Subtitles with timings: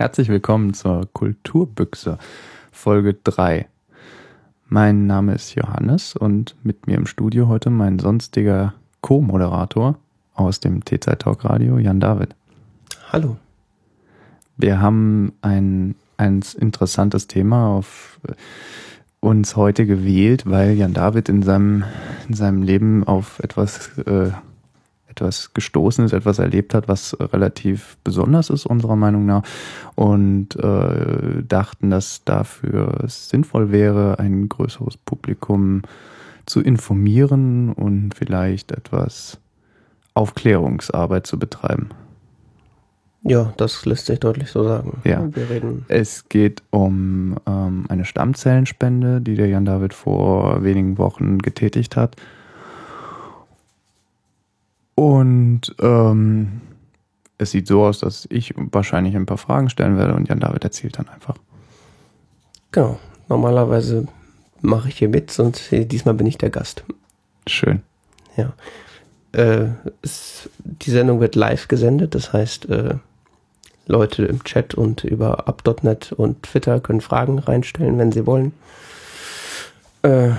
[0.00, 2.18] Herzlich willkommen zur Kulturbüchse,
[2.70, 3.66] Folge 3.
[4.68, 9.98] Mein Name ist Johannes und mit mir im Studio heute mein sonstiger Co-Moderator
[10.34, 12.36] aus dem T-Zeit Talk Radio, Jan David.
[13.10, 13.38] Hallo.
[14.56, 18.20] Wir haben ein, ein interessantes Thema auf
[19.18, 21.82] uns heute gewählt, weil Jan David in seinem,
[22.28, 24.30] in seinem Leben auf etwas äh,
[25.18, 29.42] etwas gestoßen ist, etwas erlebt hat, was relativ besonders ist, unserer Meinung nach.
[29.94, 35.82] Und äh, dachten, dass dafür es sinnvoll wäre, ein größeres Publikum
[36.46, 39.38] zu informieren und vielleicht etwas
[40.14, 41.90] Aufklärungsarbeit zu betreiben.
[43.22, 45.00] Ja, das lässt sich deutlich so sagen.
[45.04, 45.28] Ja.
[45.34, 45.84] Wir reden.
[45.88, 52.16] Es geht um ähm, eine Stammzellenspende, die der Jan David vor wenigen Wochen getätigt hat.
[54.98, 56.60] Und ähm,
[57.38, 60.64] es sieht so aus, dass ich wahrscheinlich ein paar Fragen stellen werde und Jan David
[60.64, 61.36] erzählt dann einfach.
[62.72, 62.98] Genau.
[63.28, 64.08] Normalerweise
[64.60, 66.82] mache ich hier mit und diesmal bin ich der Gast.
[67.46, 67.82] Schön.
[68.36, 68.52] Ja.
[69.30, 69.68] Äh,
[70.02, 72.96] es, die Sendung wird live gesendet, das heißt, äh,
[73.86, 78.52] Leute im Chat und über up.net und Twitter können Fragen reinstellen, wenn sie wollen.
[80.02, 80.30] Äh,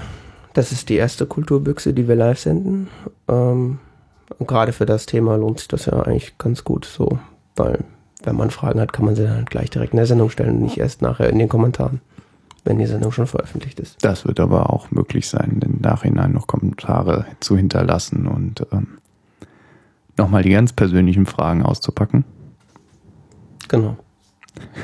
[0.53, 2.89] das ist die erste Kulturbüchse, die wir live senden.
[3.29, 3.79] Ähm,
[4.39, 7.19] gerade für das Thema lohnt sich das ja eigentlich ganz gut so,
[7.55, 7.83] weil
[8.23, 10.61] wenn man Fragen hat, kann man sie dann gleich direkt in der Sendung stellen und
[10.61, 12.01] nicht erst nachher in den Kommentaren,
[12.65, 14.03] wenn die Sendung schon veröffentlicht ist.
[14.03, 18.99] Das wird aber auch möglich sein, im Nachhinein noch Kommentare zu hinterlassen und ähm,
[20.17, 22.25] nochmal die ganz persönlichen Fragen auszupacken.
[23.69, 23.97] Genau.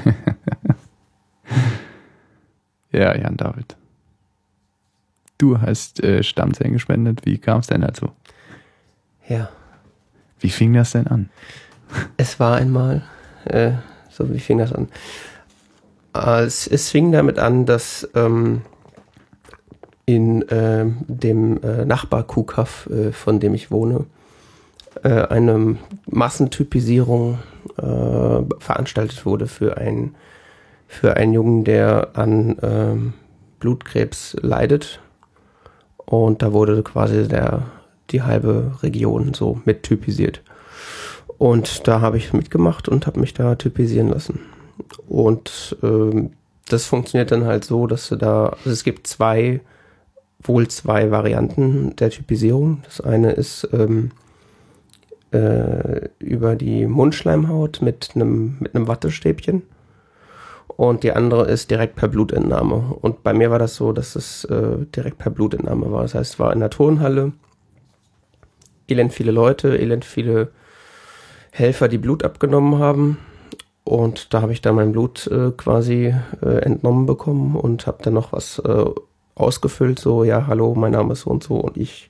[2.91, 3.75] ja, Jan David.
[5.37, 7.25] Du hast äh, Stammzellen gespendet.
[7.25, 8.11] Wie kam es denn dazu?
[9.27, 9.49] Ja.
[10.39, 11.29] Wie fing das denn an?
[12.17, 13.03] Es war einmal,
[13.45, 13.71] äh,
[14.09, 14.89] so wie fing das an?
[16.13, 18.61] Es, es fing damit an, dass ähm,
[20.05, 24.05] in äh, dem äh, Nachbar-Kuhkaff, äh, von dem ich wohne,
[25.03, 27.39] äh, eine Massentypisierung
[27.77, 30.15] äh, veranstaltet wurde für, ein,
[30.87, 33.13] für einen Jungen, der an ähm,
[33.59, 34.99] Blutkrebs leidet.
[35.97, 37.63] Und da wurde quasi der
[38.11, 40.41] die halbe Region so mit typisiert.
[41.37, 44.39] Und da habe ich mitgemacht und habe mich da typisieren lassen.
[45.07, 46.31] Und ähm,
[46.69, 49.61] das funktioniert dann halt so, dass du da, also es gibt zwei,
[50.41, 52.81] wohl zwei Varianten der Typisierung.
[52.85, 54.11] Das eine ist ähm,
[55.31, 59.63] äh, über die Mundschleimhaut mit einem mit Wattestäbchen
[60.67, 62.95] und die andere ist direkt per Blutentnahme.
[63.01, 66.01] Und bei mir war das so, dass es äh, direkt per Blutentnahme war.
[66.01, 67.33] Das heißt, es war in der Turnhalle
[68.87, 70.49] elend viele Leute, elend viele
[71.51, 73.17] Helfer, die Blut abgenommen haben.
[73.83, 78.15] Und da habe ich dann mein Blut äh, quasi äh, entnommen bekommen und habe dann
[78.15, 78.85] noch was äh,
[79.35, 82.09] ausgefüllt, so, ja, hallo, mein Name ist so und so und ich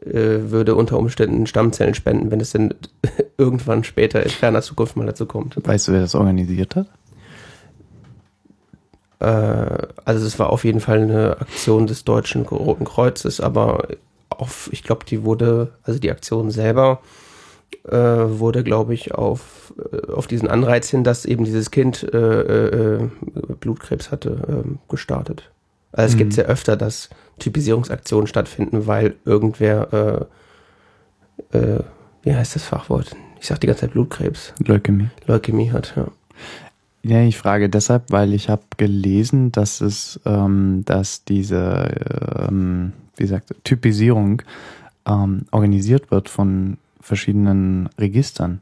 [0.00, 2.74] äh, würde unter Umständen Stammzellen spenden, wenn es denn
[3.36, 5.56] irgendwann später in ferner Zukunft mal dazu kommt.
[5.62, 6.86] Weißt du, wer das organisiert hat?
[9.18, 13.88] Äh, also es war auf jeden Fall eine Aktion des Deutschen Roten Kreuzes, aber
[14.40, 17.00] auf, ich glaube, die wurde, also die Aktion selber
[17.88, 22.96] äh, wurde, glaube ich, auf, äh, auf diesen Anreiz hin, dass eben dieses Kind äh,
[22.96, 23.08] äh,
[23.60, 25.50] Blutkrebs hatte, äh, gestartet.
[25.92, 26.18] Also es mhm.
[26.18, 30.28] gibt ja öfter, dass Typisierungsaktionen stattfinden, weil irgendwer,
[31.52, 31.80] äh, äh,
[32.22, 33.16] wie heißt das Fachwort?
[33.40, 34.54] Ich sag die ganze Zeit Blutkrebs.
[34.64, 35.08] Leukämie.
[35.26, 36.08] Leukämie hat, ja.
[37.02, 41.88] Ja, ich frage deshalb, weil ich habe gelesen, dass es, ähm, dass diese
[42.46, 44.42] ähm, wie gesagt, Typisierung
[45.06, 48.60] ähm, organisiert wird von verschiedenen Registern.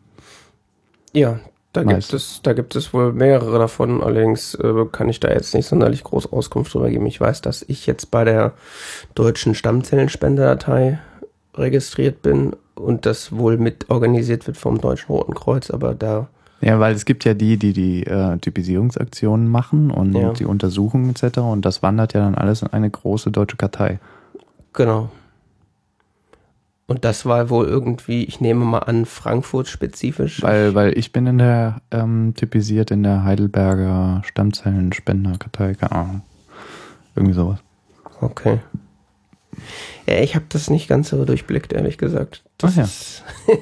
[1.12, 1.40] Ja,
[1.72, 5.54] da gibt, es, da gibt es wohl mehrere davon, allerdings äh, kann ich da jetzt
[5.54, 7.06] nicht sonderlich groß Auskunft drüber geben.
[7.06, 8.52] Ich weiß, dass ich jetzt bei der
[9.14, 10.98] deutschen Stammzellenspenderdatei
[11.54, 16.28] registriert bin und das wohl mit organisiert wird vom Deutschen Roten Kreuz, aber da.
[16.60, 20.32] Ja, weil es gibt ja die, die die äh, Typisierungsaktionen machen und ja.
[20.32, 21.38] die Untersuchungen etc.
[21.38, 24.00] und das wandert ja dann alles in eine große deutsche Kartei.
[24.72, 25.10] Genau.
[26.86, 30.40] Und das war wohl irgendwie, ich nehme mal an, Frankfurt spezifisch.
[30.42, 36.22] Weil, weil ich bin in der, ähm, typisiert in der Heidelberger Stammzellenspenderkartei, keine Ahnung.
[37.14, 37.58] Irgendwie sowas.
[38.22, 38.60] Okay.
[40.06, 42.42] Ja, ich habe das nicht ganz so durchblickt, ehrlich gesagt.
[42.56, 42.86] Das Ach
[43.48, 43.56] ja.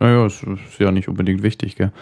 [0.00, 1.92] naja, es ist ja nicht unbedingt wichtig, gell?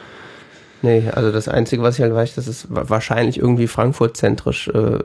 [0.82, 4.98] Nee, also das Einzige, was ich halt weiß, dass es wahrscheinlich irgendwie Frankfurt-zentrisch äh,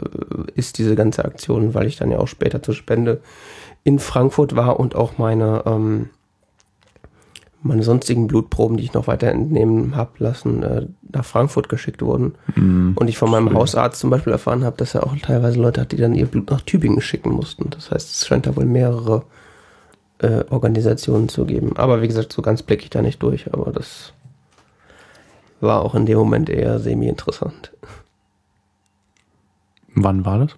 [0.56, 3.22] ist, diese ganze Aktion, weil ich dann ja auch später zur Spende
[3.84, 6.10] in Frankfurt war und auch meine, ähm,
[7.62, 12.36] meine sonstigen Blutproben, die ich noch weiter entnehmen habe lassen, äh, nach Frankfurt geschickt wurden.
[12.56, 12.94] Mhm.
[12.96, 13.58] Und ich von meinem Schön.
[13.58, 16.50] Hausarzt zum Beispiel erfahren habe, dass er auch teilweise Leute hat, die dann ihr Blut
[16.52, 17.70] nach Tübingen schicken mussten.
[17.70, 19.24] Das heißt, es scheint da wohl mehrere
[20.20, 21.76] äh, Organisationen zu geben.
[21.76, 23.54] Aber wie gesagt, so ganz blicke ich da nicht durch.
[23.54, 24.14] Aber das
[25.66, 27.72] war auch in dem Moment eher semi-interessant.
[29.96, 30.56] Wann war das?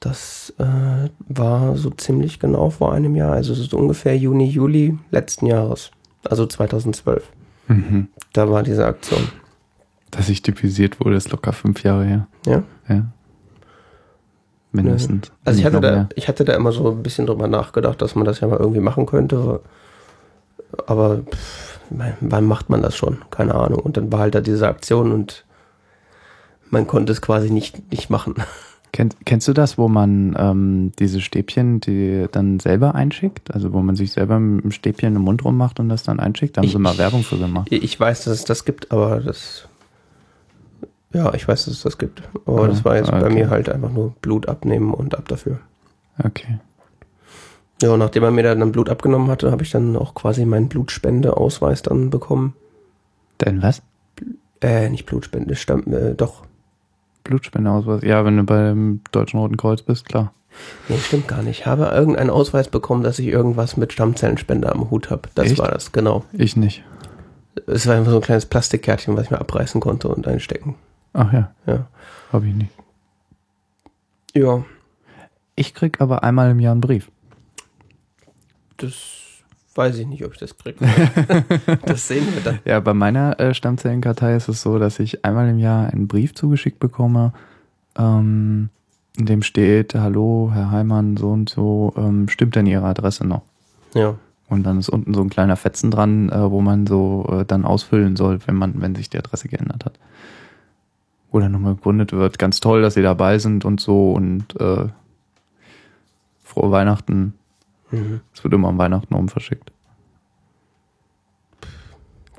[0.00, 3.32] Das äh, war so ziemlich genau vor einem Jahr.
[3.32, 5.90] Also es ist ungefähr Juni, Juli letzten Jahres.
[6.24, 7.28] Also 2012.
[7.66, 8.08] Mhm.
[8.32, 9.28] Da war diese Aktion.
[10.10, 12.28] Dass ich typisiert wurde, ist locker fünf Jahre her.
[12.46, 12.62] Ja.
[12.88, 13.06] Ja.
[14.70, 15.32] Mindestens.
[15.44, 16.08] Also ich hatte, da, mehr.
[16.14, 18.80] ich hatte da immer so ein bisschen drüber nachgedacht, dass man das ja mal irgendwie
[18.80, 19.60] machen könnte.
[20.86, 21.77] Aber pff,
[22.20, 23.18] wann macht man das schon?
[23.30, 23.80] Keine Ahnung.
[23.80, 25.44] Und dann war halt da diese Aktion und
[26.70, 28.34] man konnte es quasi nicht, nicht machen.
[28.92, 33.52] Kenn, kennst du das, wo man ähm, diese Stäbchen, die dann selber einschickt?
[33.54, 36.56] Also wo man sich selber ein Stäbchen im Mund rummacht und das dann einschickt?
[36.56, 37.68] Da haben Ich- sie mal Werbung für gemacht.
[37.70, 39.68] Ich weiß, dass es das gibt, aber das.
[41.12, 42.22] Ja, ich weiß, dass es das gibt.
[42.46, 43.34] Aber Ah, das war jetzt bei okay.
[43.34, 45.58] mir halt einfach nur Blut abnehmen und ab dafür.
[46.22, 46.58] Okay.
[47.80, 50.68] Ja, und nachdem er mir dann Blut abgenommen hatte, habe ich dann auch quasi meinen
[50.68, 52.54] Blutspendeausweis dann bekommen.
[53.40, 53.82] Denn was?
[54.60, 56.42] Äh, nicht Blutspende, Stamm, äh, doch.
[57.22, 58.02] Blutspendeausweis.
[58.02, 60.32] Ja, wenn du beim Deutschen Roten Kreuz bist, klar.
[60.88, 61.60] Nee, stimmt gar nicht.
[61.60, 65.28] Ich habe irgendeinen Ausweis bekommen, dass ich irgendwas mit Stammzellenspende am Hut habe.
[65.36, 65.58] Das Echt?
[65.58, 66.24] war das, genau.
[66.32, 66.82] Ich nicht.
[67.68, 70.74] Es war einfach so ein kleines Plastikkärtchen, was ich mir abreißen konnte und einstecken.
[71.12, 71.86] Ach ja, Ja.
[72.32, 72.72] habe ich nicht.
[74.34, 74.64] Ja,
[75.54, 77.10] Ich krieg aber einmal im Jahr einen Brief.
[78.78, 78.94] Das
[79.74, 80.78] weiß ich nicht, ob ich das kriege.
[81.86, 82.58] das sehen wir dann.
[82.64, 86.34] Ja, bei meiner äh, Stammzellenkartei ist es so, dass ich einmal im Jahr einen Brief
[86.34, 87.32] zugeschickt bekomme,
[87.96, 88.70] ähm,
[89.16, 93.42] in dem steht, hallo, Herr Heimann, so und so, ähm, stimmt denn Ihre Adresse noch?
[93.94, 94.14] Ja.
[94.48, 97.64] Und dann ist unten so ein kleiner Fetzen dran, äh, wo man so äh, dann
[97.64, 99.98] ausfüllen soll, wenn man, wenn sich die Adresse geändert hat.
[101.30, 102.38] Wo dann nochmal gegründet wird.
[102.38, 104.86] Ganz toll, dass Sie dabei sind und so und äh,
[106.42, 107.34] frohe Weihnachten.
[107.90, 108.20] Mhm.
[108.34, 109.72] Es wird immer am Weihnachten rum verschickt.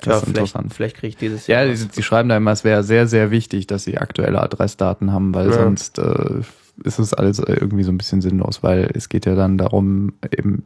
[0.06, 0.74] Ja, ist vielleicht, interessant.
[0.74, 1.74] vielleicht kriege ich dieses Ja, Jahr.
[1.76, 5.34] die, die schreiben da immer, es wäre sehr, sehr wichtig, dass sie aktuelle Adressdaten haben,
[5.36, 5.54] weil Ja.
[5.54, 6.42] sonst äh,
[6.86, 10.64] ist es alles irgendwie so ein bisschen sinnlos, weil es geht ja dann darum, eben,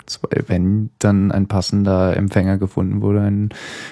[0.48, 3.50] wenn dann ein passender Empfänger gefunden wurde, einen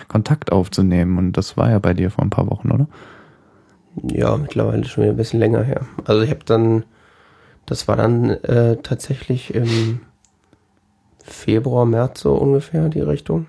[0.07, 1.17] Kontakt aufzunehmen.
[1.17, 2.87] Und das war ja bei dir vor ein paar Wochen, oder?
[4.03, 5.81] Ja, mittlerweile schon wieder ein bisschen länger her.
[6.05, 6.83] Also ich habe dann,
[7.65, 10.01] das war dann äh, tatsächlich im
[11.33, 13.47] Februar, März so ungefähr die Richtung.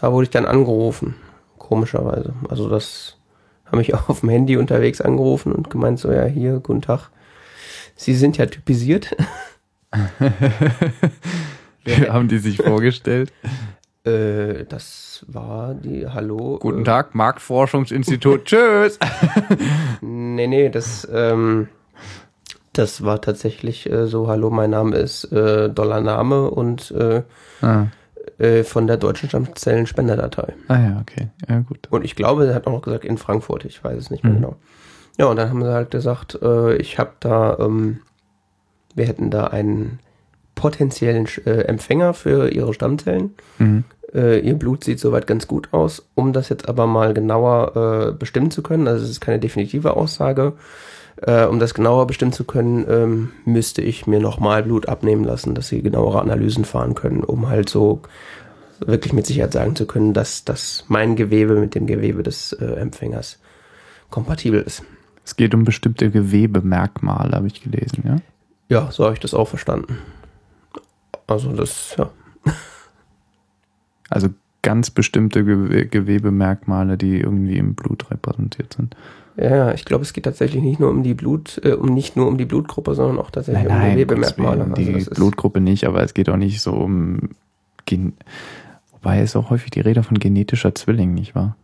[0.00, 1.14] Da wurde ich dann angerufen,
[1.58, 2.34] komischerweise.
[2.48, 3.16] Also das
[3.66, 7.10] haben mich auch auf dem Handy unterwegs angerufen und gemeint so, ja hier, guten Tag.
[7.96, 9.16] Sie sind ja typisiert.
[12.08, 13.32] Haben die sich vorgestellt?
[14.04, 16.58] Äh, das war die, hallo.
[16.60, 18.44] Guten äh, Tag, Marktforschungsinstitut.
[18.44, 18.96] Tschüss.
[20.00, 21.68] Nee, nee, das, ähm,
[22.78, 27.22] das war tatsächlich äh, so, hallo, mein Name ist äh, Dollarname und äh,
[27.60, 27.86] Ah,
[28.38, 30.54] äh, von der deutschen Stammzellen-Spenderdatei.
[30.68, 31.28] ah ja, okay.
[31.48, 31.88] Ja, gut.
[31.90, 34.32] Und ich glaube, er hat auch noch gesagt, in Frankfurt, ich weiß es nicht mehr
[34.32, 34.36] Mhm.
[34.36, 34.56] genau.
[35.18, 37.98] Ja, und dann haben sie halt gesagt, äh, ich habe da, ähm,
[38.94, 39.98] wir hätten da einen
[40.54, 43.34] potenziellen äh, Empfänger für ihre Stammzellen.
[43.58, 43.84] Mhm.
[44.14, 46.08] Äh, ihr Blut sieht soweit ganz gut aus.
[46.14, 49.96] Um das jetzt aber mal genauer äh, bestimmen zu können, also es ist keine definitive
[49.96, 50.52] Aussage,
[51.22, 55.54] äh, um das genauer bestimmen zu können, ähm, müsste ich mir nochmal Blut abnehmen lassen,
[55.54, 58.02] dass sie genauere Analysen fahren können, um halt so
[58.80, 62.64] wirklich mit Sicherheit sagen zu können, dass, dass mein Gewebe mit dem Gewebe des äh,
[62.64, 63.38] Empfängers
[64.10, 64.84] kompatibel ist.
[65.24, 68.16] Es geht um bestimmte Gewebemerkmale, habe ich gelesen, ja?
[68.70, 69.98] Ja, so habe ich das auch verstanden.
[71.26, 72.10] Also das, ja.
[74.08, 74.28] Also
[74.62, 78.96] ganz bestimmte Gewe Gewebemerkmale, die irgendwie im Blut repräsentiert sind.
[79.40, 82.26] Ja, ich glaube, es geht tatsächlich nicht nur um die Blut, äh, um nicht nur
[82.26, 84.64] um die Blutgruppe, sondern auch tatsächlich um Gewebemerkmale.
[84.64, 87.30] Gottes Willen, Also die Blutgruppe nicht, aber es geht auch nicht so um
[87.86, 88.14] Gen
[88.90, 91.56] Wobei es auch häufig die Rede von genetischer Zwilling, nicht wahr?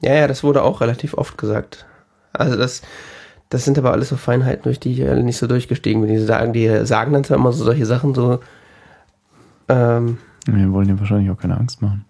[0.00, 1.86] Ja, ja, das wurde auch relativ oft gesagt.
[2.32, 2.82] Also das,
[3.48, 6.10] das sind aber alles so Feinheiten, durch die ich äh, nicht so durchgestiegen bin.
[6.10, 8.40] Die sagen, die sagen dann zwar immer so solche Sachen so,
[9.68, 12.04] ähm, Wir wollen dir wahrscheinlich auch keine Angst machen.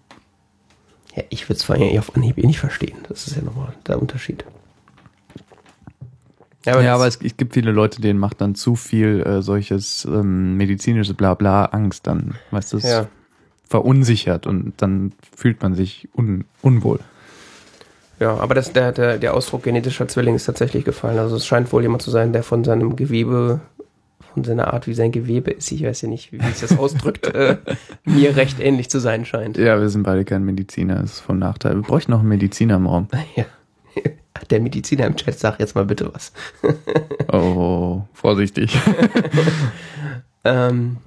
[1.15, 2.97] ja, ich würde es vor allem auf Anhieb eh nicht verstehen.
[3.07, 4.45] Das ist ja nochmal der Unterschied.
[6.65, 10.05] Ja, das- aber es, es gibt viele Leute, denen macht dann zu viel äh, solches
[10.05, 12.35] ähm, medizinisches Blabla Angst dann.
[12.51, 13.07] Weißt du, es ja.
[13.67, 16.99] verunsichert und dann fühlt man sich un unwohl.
[18.19, 21.17] Ja, aber das, der, der, der Ausdruck genetischer Zwilling ist tatsächlich gefallen.
[21.17, 23.61] Also es scheint wohl jemand zu sein, der von seinem Gewebe
[24.33, 27.25] von seiner Art, wie sein Gewebe ist, ich weiß ja nicht, wie sich das ausdrückt,
[27.33, 27.57] äh,
[28.05, 29.57] mir recht ähnlich zu sein scheint.
[29.57, 31.75] Ja, wir sind beide kein Mediziner, das ist von Nachteil.
[31.75, 33.07] Wir bräuchten noch einen Mediziner im Raum.
[33.35, 33.45] Ja.
[34.49, 36.31] Der Mediziner im Chat sagt jetzt mal bitte was.
[37.31, 38.77] Oh, vorsichtig.
[40.45, 40.97] Ähm,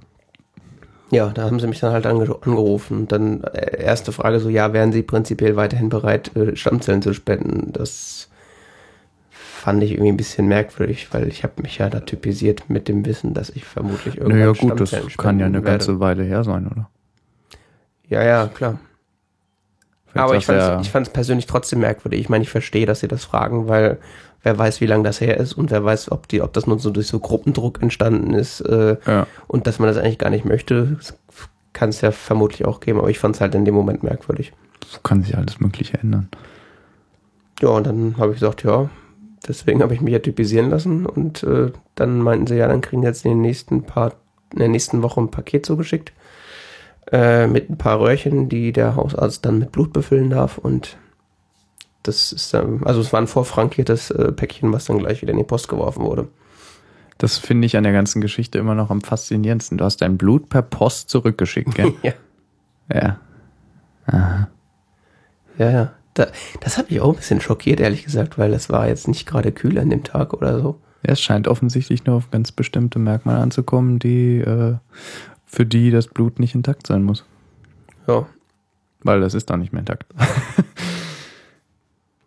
[1.10, 2.98] ja, da haben sie mich dann halt ange angerufen.
[3.00, 7.14] Und dann äh, erste Frage so, ja, wären sie prinzipiell weiterhin bereit, äh, Stammzellen zu
[7.14, 7.72] spenden?
[7.72, 8.28] Das
[9.30, 13.06] fand ich irgendwie ein bisschen merkwürdig, weil ich habe mich ja da typisiert mit dem
[13.06, 15.78] Wissen, dass ich vermutlich irgendwann Naja, gut, das Stammzellen kann ja eine werde.
[15.78, 16.90] ganze Weile her sein, oder?
[18.08, 18.78] Ja, ja, klar.
[20.12, 22.21] Vielleicht Aber ich fand es ich fand's persönlich trotzdem merkwürdig.
[22.21, 23.99] Ich meine, ich verstehe, dass sie das fragen, weil
[24.42, 26.78] wer weiß, wie lange das her ist und wer weiß, ob die, ob das nur
[26.78, 29.26] so durch so Gruppendruck entstanden ist äh, ja.
[29.47, 30.99] und dass man das eigentlich gar nicht möchte,
[31.73, 32.99] kann es ja vermutlich auch geben.
[32.99, 34.52] Aber ich fand es halt in dem Moment merkwürdig.
[34.87, 36.28] So kann sich alles Mögliche ändern.
[37.61, 38.90] Ja, und dann habe ich gesagt, ja,
[39.49, 43.02] deswegen habe ich mich ja typisieren lassen und äh, dann meinten sie, ja, dann kriegen
[43.02, 44.12] sie jetzt in den nächsten paar,
[44.52, 46.12] in der nächsten Woche ein Paket zugeschickt
[47.12, 50.97] äh, mit ein paar Röhrchen, die der Hausarzt dann mit Blut befüllen darf und
[52.02, 55.38] das ist dann, also es war ein vorfrankiertes äh, Päckchen, was dann gleich wieder in
[55.38, 56.28] die Post geworfen wurde.
[57.19, 59.78] Das finde ich an der ganzen Geschichte immer noch am faszinierendsten.
[59.78, 61.92] Du hast dein Blut per Post zurückgeschickt, gell?
[62.02, 62.12] ja,
[62.92, 63.21] ja.
[64.07, 64.49] Aha.
[65.59, 65.92] ja, ja.
[66.14, 66.26] Da,
[66.61, 69.52] das hat mich auch ein bisschen schockiert, ehrlich gesagt, weil es war jetzt nicht gerade
[69.52, 70.81] kühl an dem Tag oder so.
[71.07, 74.76] Ja, es scheint offensichtlich nur auf ganz bestimmte Merkmale anzukommen, die äh,
[75.52, 77.25] für die das Blut nicht intakt sein muss.
[78.09, 78.26] Ja.
[79.02, 80.06] Weil das ist doch nicht mehr intakt.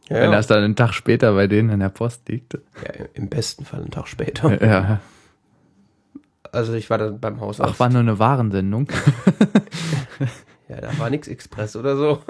[0.08, 2.54] Ja, Wenn das dann einen Tag später bei denen in der Post liegt.
[2.54, 4.62] ja, im besten Fall einen Tag später.
[4.62, 5.00] Ja.
[6.52, 7.74] Also ich war dann beim Hausarzt.
[7.74, 8.88] Ach, war nur eine Warensendung.
[10.70, 12.22] Ja, da war nix Express oder so.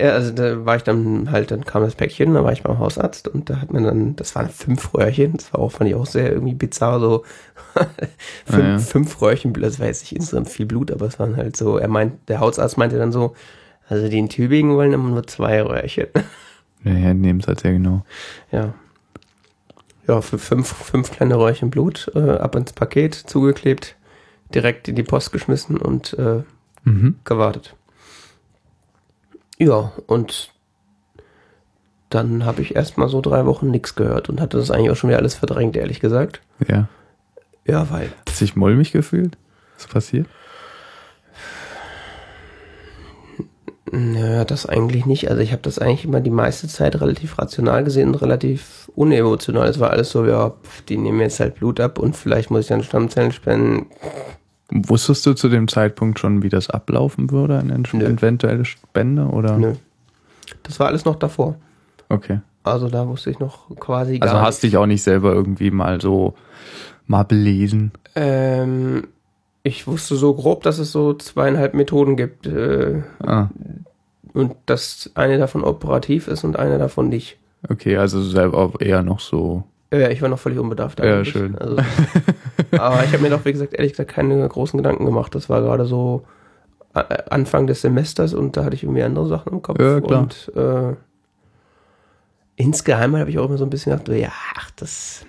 [0.00, 2.78] Ja, also da war ich dann halt, dann kam das Päckchen, da war ich beim
[2.78, 5.96] Hausarzt und da hat man dann, das waren fünf Röhrchen, das war auch, fand ich
[5.96, 7.24] auch sehr irgendwie bizarr, so
[8.46, 8.78] fünf, Ja, ja.
[8.78, 11.88] fünf Röhrchen, das war jetzt nicht insgesamt viel Blut, aber es waren halt so, er
[11.88, 13.34] meint, der Hausarzt meinte dann so,
[13.88, 16.06] also die in Tübingen wollen immer nur zwei Röhrchen.
[16.84, 18.04] Ja, ja, nehmen es halt sehr genau.
[18.50, 18.74] ja.
[20.08, 23.94] Ja, für fünf, fünf kleine Röhrchen Blut, äh, ab ins Paket, zugeklebt,
[24.52, 26.42] direkt in die Post geschmissen und äh,
[26.84, 27.20] Mhm.
[27.22, 27.76] gewartet.
[29.62, 30.50] Ja, und
[32.10, 35.08] dann habe ich erstmal so drei Wochen nichts gehört und hatte das eigentlich auch schon
[35.08, 36.40] wieder alles verdrängt, ehrlich gesagt.
[36.66, 36.88] Ja.
[37.64, 39.38] Ja, weil Hast du dich mulmig gefühlt?
[39.76, 40.26] Was passiert?
[43.92, 45.30] Naja, das eigentlich nicht.
[45.30, 49.68] Also ich habe das eigentlich immer die meiste Zeit relativ rational gesehen und relativ unemotional.
[49.68, 50.54] Es war alles so, ja,
[50.88, 53.86] die nehmen jetzt halt Blut ab und vielleicht muss ich dann Stammzellen spenden.
[54.74, 59.26] Wusstest du zu dem Zeitpunkt schon, wie das ablaufen würde, eine eventuelle Spende?
[59.26, 59.58] Oder?
[59.58, 59.74] Nö.
[60.62, 61.56] Das war alles noch davor.
[62.08, 62.40] Okay.
[62.64, 66.00] Also da wusste ich noch quasi Also gar hast dich auch nicht selber irgendwie mal
[66.00, 66.34] so
[67.06, 67.92] mal belesen.
[68.14, 69.08] Ähm,
[69.62, 73.48] ich wusste so grob, dass es so zweieinhalb Methoden gibt äh, Ah,
[74.32, 77.36] und dass eine davon operativ ist und eine davon nicht.
[77.68, 79.64] okay, also selber auch eher noch so.
[79.92, 81.00] Ja, ich war noch völlig unbedarft.
[81.00, 81.56] Ja, schön.
[81.58, 81.76] Also,
[82.72, 85.34] aber ich habe mir doch, wie gesagt, ehrlich gesagt keine großen Gedanken gemacht.
[85.34, 86.24] Das war gerade so
[86.94, 89.78] äh, Anfang des Semesters und da hatte ich irgendwie andere Sachen im Kopf.
[89.78, 90.22] Ja, klar.
[90.22, 90.96] Und äh,
[92.56, 95.26] insgeheim habe ich auch immer so ein bisschen gedacht, ja, ach, das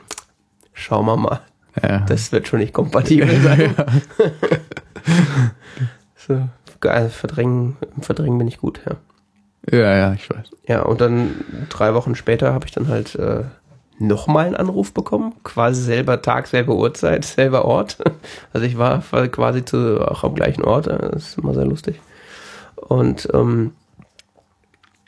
[0.74, 1.41] schauen wir mal.
[1.82, 2.00] Ja.
[2.01, 3.75] Das wird schon nicht kompatibel sein.
[6.15, 6.48] so,
[6.88, 9.77] also verdrängen, im Verdrängen bin ich gut, ja.
[9.77, 10.51] ja, ja, ich weiß.
[10.67, 11.36] Ja, und dann
[11.70, 13.43] drei Wochen später habe ich dann halt äh,
[14.07, 15.33] nochmal einen Anruf bekommen.
[15.43, 17.98] Quasi selber Tag, selbe Uhrzeit, selber Ort.
[18.53, 20.88] Also ich war quasi zu, auch am gleichen Ort.
[20.88, 22.00] Das ist immer sehr lustig.
[22.75, 23.72] Und ähm,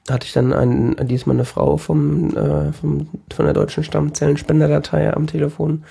[0.10, 5.28] hatte ich dann ein, diesmal eine Frau vom, äh, vom, von der deutschen Stammzellenspenderdatei am
[5.28, 5.84] Telefon,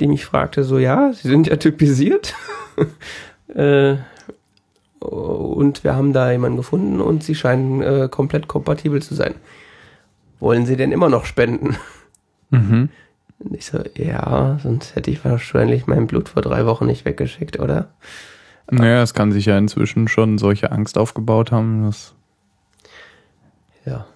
[0.00, 2.34] die mich fragte so, ja, Sie sind ja typisiert.
[3.54, 3.96] äh,
[5.00, 9.34] und wir haben da jemanden gefunden und sie scheinen äh, komplett kompatibel zu sein.
[10.40, 11.76] Wollen Sie denn immer noch spenden?
[12.50, 12.88] Mhm.
[13.40, 17.60] Und ich so, ja, sonst hätte ich wahrscheinlich mein Blut vor drei Wochen nicht weggeschickt,
[17.60, 17.88] oder?
[18.70, 21.84] Naja, es kann sich ja inzwischen schon solche Angst aufgebaut haben.
[21.84, 22.14] Das,
[23.84, 24.06] Ja.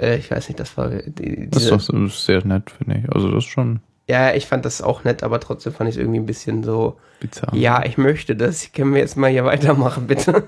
[0.00, 3.12] Äh, ich weiß nicht, das war die, das ist doch so- sehr nett, finde ich.
[3.12, 6.00] Also das ist schon Ja, ich fand das auch nett, aber trotzdem fand ich es
[6.00, 7.54] irgendwie ein bisschen so, bizarr.
[7.54, 8.72] ja, ich möchte das.
[8.72, 10.44] Können wir jetzt mal hier weitermachen, bitte?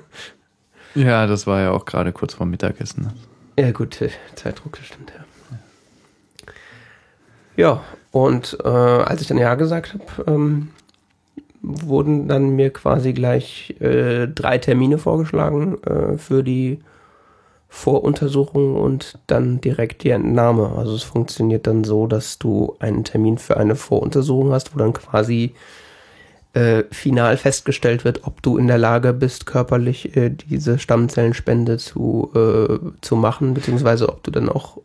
[0.94, 3.12] Ja, das war ja auch gerade kurz vor Mittagessen.
[3.58, 5.24] Ja, gut, äh, Zeitdruck, das stimmt, ja.
[7.62, 10.70] Ja, und äh, als ich dann Ja gesagt habe, ähm,
[11.62, 16.80] wurden dann mir quasi gleich äh, drei Termine vorgeschlagen äh, für die
[17.68, 20.72] Voruntersuchung und dann direkt die Entnahme.
[20.76, 24.92] Also es funktioniert dann so, dass du einen Termin für eine Voruntersuchung hast, wo dann
[24.92, 25.54] quasi
[26.54, 32.32] äh, final festgestellt wird, ob du in der Lage bist, körperlich äh, diese Stammzellenspende zu,
[32.34, 34.78] äh, zu machen, beziehungsweise ob du dann auch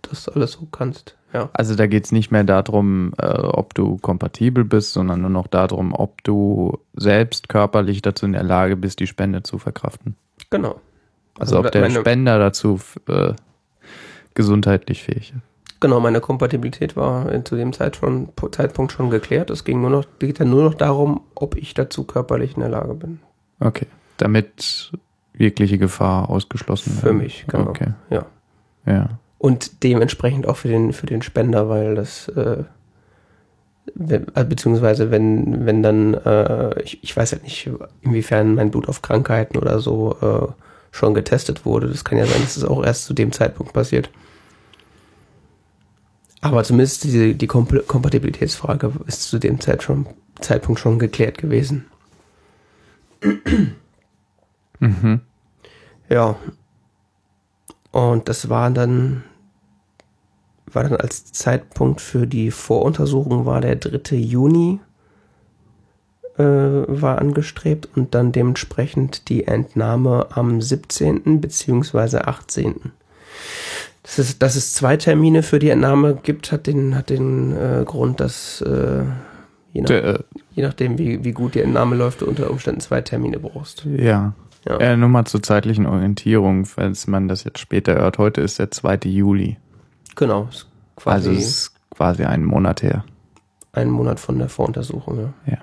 [0.00, 1.16] das alles so kannst.
[1.36, 1.50] Ja.
[1.52, 5.48] Also da geht es nicht mehr darum, äh, ob du kompatibel bist, sondern nur noch
[5.48, 10.16] darum, ob du selbst körperlich dazu in der Lage bist, die Spende zu verkraften.
[10.48, 10.80] Genau.
[11.38, 13.34] Also, ob der Spender dazu äh,
[14.32, 15.42] gesundheitlich fähig ist.
[15.80, 19.50] Genau, meine Kompatibilität war zu dem Zeit schon, Zeitpunkt schon geklärt.
[19.50, 22.70] Es ging nur noch, geht dann nur noch darum, ob ich dazu körperlich in der
[22.70, 23.20] Lage bin.
[23.60, 23.86] Okay.
[24.16, 24.90] Damit
[25.36, 27.02] jegliche Gefahr ausgeschlossen wird.
[27.02, 27.68] Für mich, genau.
[27.68, 27.88] Okay.
[28.08, 28.24] Ja.
[28.86, 29.18] Ja.
[29.46, 32.64] Und dementsprechend auch für den, für den Spender, weil das, äh,
[33.96, 37.70] äh, beziehungsweise wenn, wenn dann, äh, ich, ich weiß halt nicht,
[38.02, 40.52] inwiefern mein Blut auf Krankheiten oder so äh,
[40.90, 41.86] schon getestet wurde.
[41.86, 44.10] Das kann ja sein, dass es auch erst zu dem Zeitpunkt passiert.
[46.40, 50.06] Aber zumindest die, die Kompatibilitätsfrage ist zu dem Zeit schon,
[50.40, 51.84] Zeitpunkt schon geklärt gewesen.
[54.80, 55.20] Mhm.
[56.08, 56.34] Ja.
[57.92, 59.22] Und das war dann,
[60.76, 64.14] war dann als Zeitpunkt für die Voruntersuchung war der 3.
[64.14, 64.78] Juni
[66.36, 71.40] äh, war angestrebt und dann dementsprechend die Entnahme am 17.
[71.40, 72.92] beziehungsweise 18.
[74.02, 77.82] Das ist, dass es zwei Termine für die Entnahme gibt, hat den, hat den äh,
[77.86, 79.02] Grund, dass äh,
[79.72, 80.18] je, nach, Der, äh,
[80.52, 83.86] je nachdem, wie, wie gut die Entnahme läuft, du unter Umständen zwei Termine brauchst.
[83.86, 84.34] Ja.
[84.68, 84.76] Ja.
[84.78, 88.18] Äh, nur mal zur zeitlichen Orientierung, falls man das jetzt später hört.
[88.18, 88.98] Heute ist der 2.
[89.04, 89.56] Juli.
[90.16, 90.48] Genau.
[90.50, 93.04] Ist quasi also es ist quasi einen Monat her.
[93.72, 95.32] ein Monat von der Voruntersuchung, ja.
[95.46, 95.58] Ja.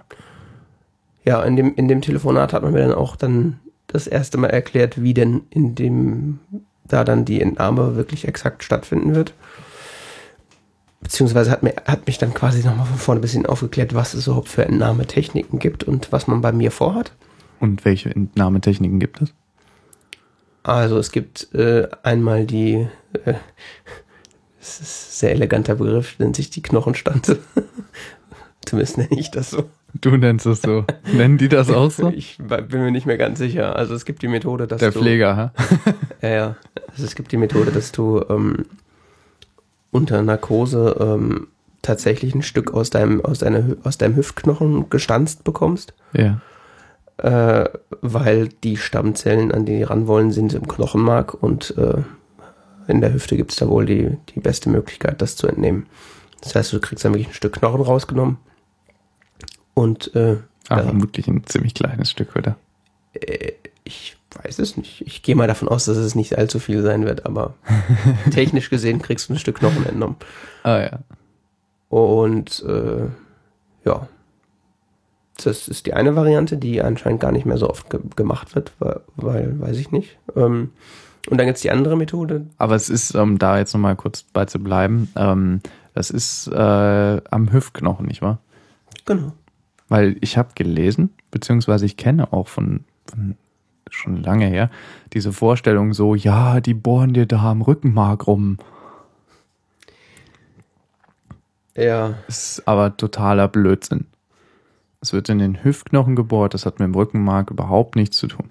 [1.25, 4.49] Ja, in dem, in dem Telefonat hat man mir dann auch dann das erste Mal
[4.49, 6.39] erklärt, wie denn in dem,
[6.85, 9.33] da dann die Entnahme wirklich exakt stattfinden wird.
[11.01, 14.27] Beziehungsweise hat, mir, hat mich dann quasi nochmal von vorne ein bisschen aufgeklärt, was es
[14.27, 17.13] überhaupt für Entnahmetechniken gibt und was man bei mir vorhat.
[17.59, 19.33] Und welche Entnahmetechniken gibt es?
[20.63, 22.87] Also es gibt äh, einmal die,
[23.25, 23.33] äh,
[24.63, 27.39] das ist ein sehr eleganter Begriff, nennt sich die Knochenstanze.
[28.65, 29.65] Zumindest nenne ich das so.
[29.99, 30.85] Du nennst es so.
[31.11, 32.09] Nennen die das auch so?
[32.15, 33.75] Ich bin mir nicht mehr ganz sicher.
[33.75, 34.99] Also es gibt die Methode, dass Der du...
[34.99, 35.53] Pfleger, ha?
[36.21, 36.55] Ja, ja.
[36.89, 38.65] Also es gibt die Methode, dass du ähm,
[39.91, 41.47] unter Narkose ähm,
[41.81, 46.39] tatsächlich ein Stück aus deinem, aus, deiner, aus deinem Hüftknochen gestanzt bekommst, Ja.
[47.17, 47.69] äh,
[48.01, 52.01] weil die Stammzellen, an die die ran wollen, sind im Knochenmark und äh,
[52.87, 55.87] in der Hüfte gibt es da wohl die, die beste Möglichkeit, das zu entnehmen.
[56.41, 58.37] Das heißt, du kriegst dann wirklich ein Stück Knochen rausgenommen
[59.73, 60.37] und äh,
[60.69, 60.87] Aber Ja.
[60.87, 62.55] vermutlich ein ziemlich kleines Stück, oder?
[63.13, 65.01] Äh, ich weiß es nicht.
[65.05, 67.53] Ich gehe mal davon aus, dass es nicht allzu viel sein wird, aber
[68.31, 70.15] technisch gesehen kriegst du ein Stück Knochen entnommen.
[70.63, 70.99] Ah ja.
[71.89, 73.07] Und äh,
[73.85, 74.07] ja,
[75.43, 78.71] das ist die eine Variante, die anscheinend gar nicht mehr so oft ge gemacht wird,
[78.79, 80.17] weil, weil weiß ich nicht.
[80.35, 80.71] Ähm,
[81.29, 82.47] und dann gibt's die andere Methode.
[82.57, 85.61] Aber es ist, um da jetzt nochmal kurz bei zu bleiben, ähm,
[85.93, 88.39] das ist äh, am Hüftknochen, nicht wahr?
[89.05, 89.33] Genau.
[89.89, 93.35] Weil ich habe gelesen, beziehungsweise ich kenne auch von, von
[93.89, 94.69] schon lange her,
[95.13, 98.57] diese Vorstellung so, ja, die bohren dir da am Rückenmark rum.
[101.75, 104.05] Ja, Ist aber totaler Blödsinn.
[105.01, 108.49] Es wird in den Hüftknochen gebohrt, das hat mit dem Rückenmark überhaupt nichts zu tun.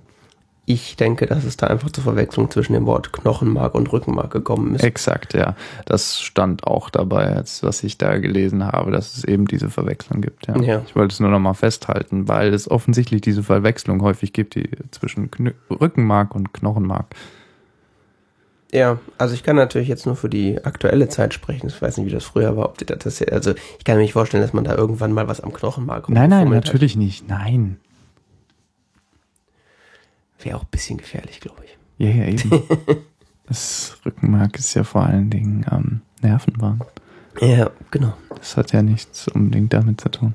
[0.65, 4.77] Ich denke, dass es da einfach zur Verwechslung zwischen dem Wort Knochenmark und Rückenmark gekommen
[4.77, 4.85] ist.
[4.85, 5.57] Exakt, ja.
[5.87, 10.21] Das stand auch dabei, als was ich da gelesen habe, dass es eben diese Verwechslung
[10.21, 10.47] gibt.
[10.47, 10.57] Ja.
[10.61, 10.83] Ja.
[10.87, 14.71] Ich wollte es nur noch mal festhalten, weil es offensichtlich diese Verwechslung häufig gibt, die
[14.93, 17.07] zwischen Knö Rückenmark und Knochenmark.
[18.73, 21.67] Ja, also ich kann natürlich jetzt nur für die aktuelle Zeit sprechen.
[21.67, 22.67] Ich weiß nicht, wie das früher war.
[22.67, 25.41] Ob die das, also ich kann mir nicht vorstellen, dass man da irgendwann mal was
[25.41, 26.73] am Knochenmark Nein, nein, rumgefummelt hat.
[26.73, 27.29] natürlich nicht.
[27.29, 27.79] Nein.
[30.43, 31.79] Wäre auch ein bisschen gefährlich, glaube ich.
[31.99, 32.63] Ja, ja, eben.
[33.47, 36.83] das Rückenmark ist ja vor allen Dingen ähm, Nervenbahn.
[37.41, 38.15] Ja, genau.
[38.37, 40.35] Das hat ja nichts unbedingt damit zu tun.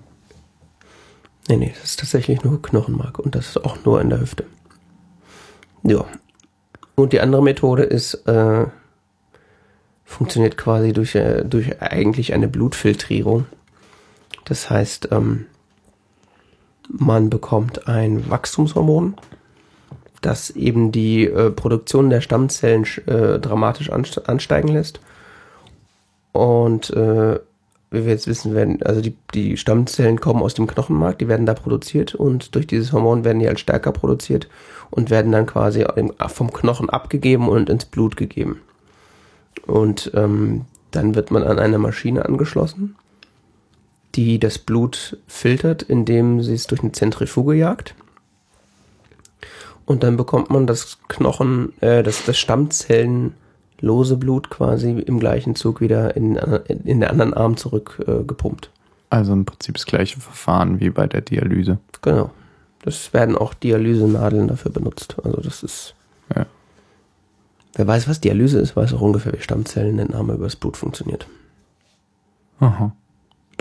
[1.48, 4.46] Nee, nee, das ist tatsächlich nur Knochenmark und das ist auch nur in der Hüfte.
[5.84, 6.06] Ja.
[6.96, 8.66] Und die andere Methode ist, äh,
[10.04, 13.46] funktioniert quasi durch, äh, durch eigentlich eine Blutfiltrierung.
[14.46, 15.46] Das heißt, ähm,
[16.90, 19.16] man bekommt ein Wachstumshormon,
[20.28, 25.00] das eben die äh, Produktion der Stammzellen äh, dramatisch anst- ansteigen lässt.
[26.34, 27.40] Und äh,
[27.90, 31.46] wie wir jetzt wissen, werden, also die, die Stammzellen kommen aus dem Knochenmark, die werden
[31.46, 34.50] da produziert und durch dieses Hormon werden die halt stärker produziert
[34.92, 35.86] und werden dann quasi
[36.28, 38.62] vom Knochen abgegeben und ins Blut gegeben.
[39.66, 42.96] Und ähm, dann wird man an eine Maschine angeschlossen,
[44.16, 47.96] die das Blut filtert, indem sie es durch eine Zentrifuge jagt.
[49.88, 55.80] Und dann bekommt man das Knochen, äh, das, das Stammzellenlose Blut quasi im gleichen Zug
[55.80, 58.70] wieder in, in den anderen Arm zurück äh, gepumpt.
[59.10, 61.80] Also im Prinzip das gleiche Verfahren wie bei der Dialyse.
[62.02, 62.32] Genau.
[62.84, 65.16] Das werden auch Dialysenadeln dafür benutzt.
[65.24, 65.96] Also das ist.
[66.36, 66.46] Ja.
[67.76, 71.28] Wer weiß, was Dialyse ist, weiß auch ungefähr, wie Stammzellenentnahme übers Blut funktioniert.
[72.60, 72.94] Aha.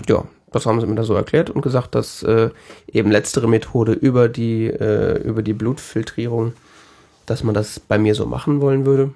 [0.09, 2.49] Ja, das haben sie mir da so erklärt und gesagt, dass äh,
[2.91, 6.53] eben letztere Methode über die, äh, über die Blutfiltrierung,
[7.25, 9.13] dass man das bei mir so machen wollen würde.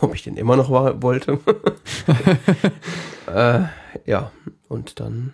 [0.00, 1.38] Ob ich den immer noch wollte.
[3.26, 3.60] äh,
[4.06, 4.30] ja,
[4.68, 5.32] und dann.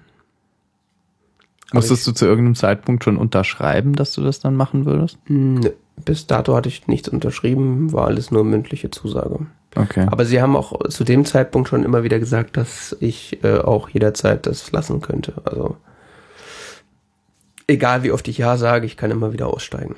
[1.73, 5.19] Musstest du zu irgendeinem Zeitpunkt schon unterschreiben, dass du das dann machen würdest?
[5.29, 5.71] Nö.
[6.05, 9.47] Bis dato hatte ich nichts unterschrieben, war alles nur mündliche Zusage.
[9.75, 10.07] Okay.
[10.11, 13.89] Aber sie haben auch zu dem Zeitpunkt schon immer wieder gesagt, dass ich äh, auch
[13.89, 15.35] jederzeit das lassen könnte.
[15.45, 15.77] Also
[17.67, 19.97] egal wie oft ich ja sage, ich kann immer wieder aussteigen.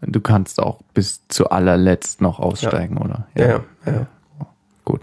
[0.00, 3.04] Du kannst auch bis zu allerletzt noch aussteigen, ja.
[3.04, 3.26] oder?
[3.34, 3.64] Ja, ja.
[3.86, 4.06] ja, ja.
[4.84, 5.00] Gut.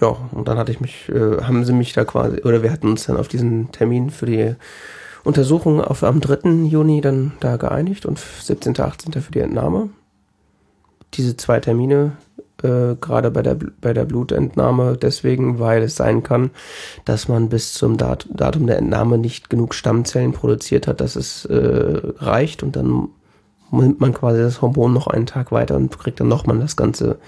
[0.00, 2.88] Ja, und dann hatte ich mich, äh, haben sie mich da quasi, oder wir hatten
[2.88, 4.56] uns dann auf diesen Termin für die
[5.22, 6.66] Untersuchung auf am 3.
[6.66, 8.78] Juni dann da geeinigt und 17.
[8.80, 9.12] 18.
[9.12, 9.90] für die Entnahme
[11.16, 12.12] diese zwei Termine,
[12.62, 16.50] äh, gerade bei der, bei der Blutentnahme, deswegen, weil es sein kann,
[17.04, 21.44] dass man bis zum Dat Datum der Entnahme nicht genug Stammzellen produziert hat, dass es
[21.46, 23.08] äh, reicht und dann
[23.70, 27.18] nimmt man quasi das Hormon noch einen Tag weiter und kriegt dann nochmal das ganze,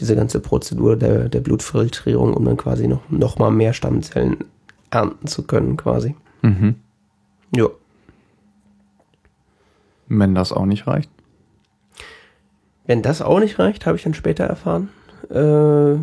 [0.00, 4.38] diese ganze Prozedur der, der Blutfiltrierung, um dann quasi noch, noch mal mehr Stammzellen
[4.90, 6.14] ernten zu können, quasi.
[6.42, 6.76] Mhm.
[7.54, 7.68] Ja.
[10.08, 11.10] Wenn das auch nicht reicht?
[12.86, 14.90] Wenn das auch nicht reicht, habe ich dann später erfahren,
[15.30, 15.98] äh,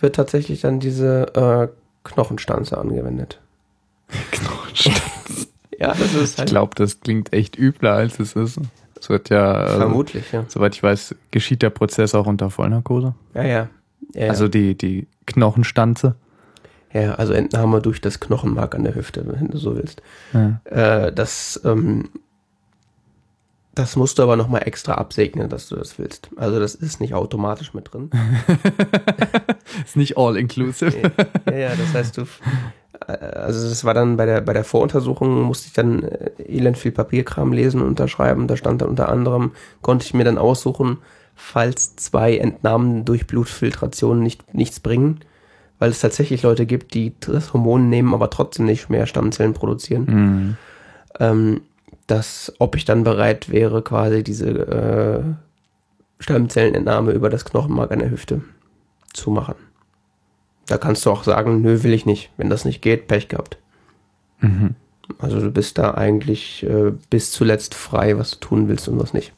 [0.00, 1.68] wird tatsächlich dann diese äh,
[2.04, 3.40] Knochenstanze angewendet.
[4.30, 5.48] Knochenstanze?
[5.78, 6.48] ja, das ist halt.
[6.48, 8.60] Ich glaube, das klingt echt übler, als es ist.
[9.00, 9.52] Es wird ja.
[9.52, 10.44] Also, Vermutlich, ja.
[10.48, 13.14] Soweit ich weiß, geschieht der Prozess auch unter Vollnarkose.
[13.34, 13.68] Ja, ja.
[14.14, 16.14] ja also die, die Knochenstanze.
[16.92, 20.02] Ja, also Entnahme durch das Knochenmark an der Hüfte, wenn du so willst.
[20.34, 20.60] Ja.
[20.64, 22.10] Äh, das ähm,
[23.74, 26.28] das musst du aber nochmal extra absegnen, dass du das willst.
[26.36, 28.10] Also das ist nicht automatisch mit drin.
[29.84, 31.10] ist nicht all inclusive.
[31.46, 32.22] ja, ja, das heißt du,
[33.08, 36.76] äh, also das war dann bei der, bei der Voruntersuchung, musste ich dann äh, elend
[36.76, 38.46] viel Papierkram lesen und unterschreiben.
[38.46, 40.98] Da stand dann unter anderem, konnte ich mir dann aussuchen,
[41.34, 45.20] falls zwei Entnahmen durch Blutfiltration nicht, nichts bringen,
[45.78, 50.04] weil es tatsächlich Leute gibt, die das Hormon nehmen, aber trotzdem nicht mehr Stammzellen produzieren.
[50.04, 50.56] Mhm.
[51.18, 51.60] Ähm,
[52.06, 55.22] dass, ob ich dann bereit wäre, quasi diese äh,
[56.22, 58.42] Stammzellenentnahme über das Knochenmark an der Hüfte
[59.12, 59.54] zu machen.
[60.66, 62.30] Da kannst du auch sagen, nö, will ich nicht.
[62.36, 63.58] Wenn das nicht geht, Pech gehabt.
[64.40, 64.74] Mhm.
[65.18, 69.12] Also du bist da eigentlich äh, bis zuletzt frei, was du tun willst und was
[69.12, 69.32] nicht.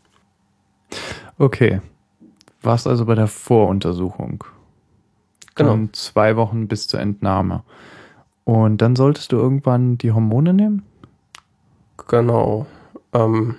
[1.38, 1.80] Okay.
[2.62, 4.44] Warst also bei der Voruntersuchung.
[5.54, 5.72] Genau.
[5.72, 7.62] Und zwei Wochen bis zur Entnahme.
[8.44, 10.82] Und dann solltest du irgendwann die Hormone nehmen?
[12.08, 12.66] Genau.
[13.12, 13.56] Ähm,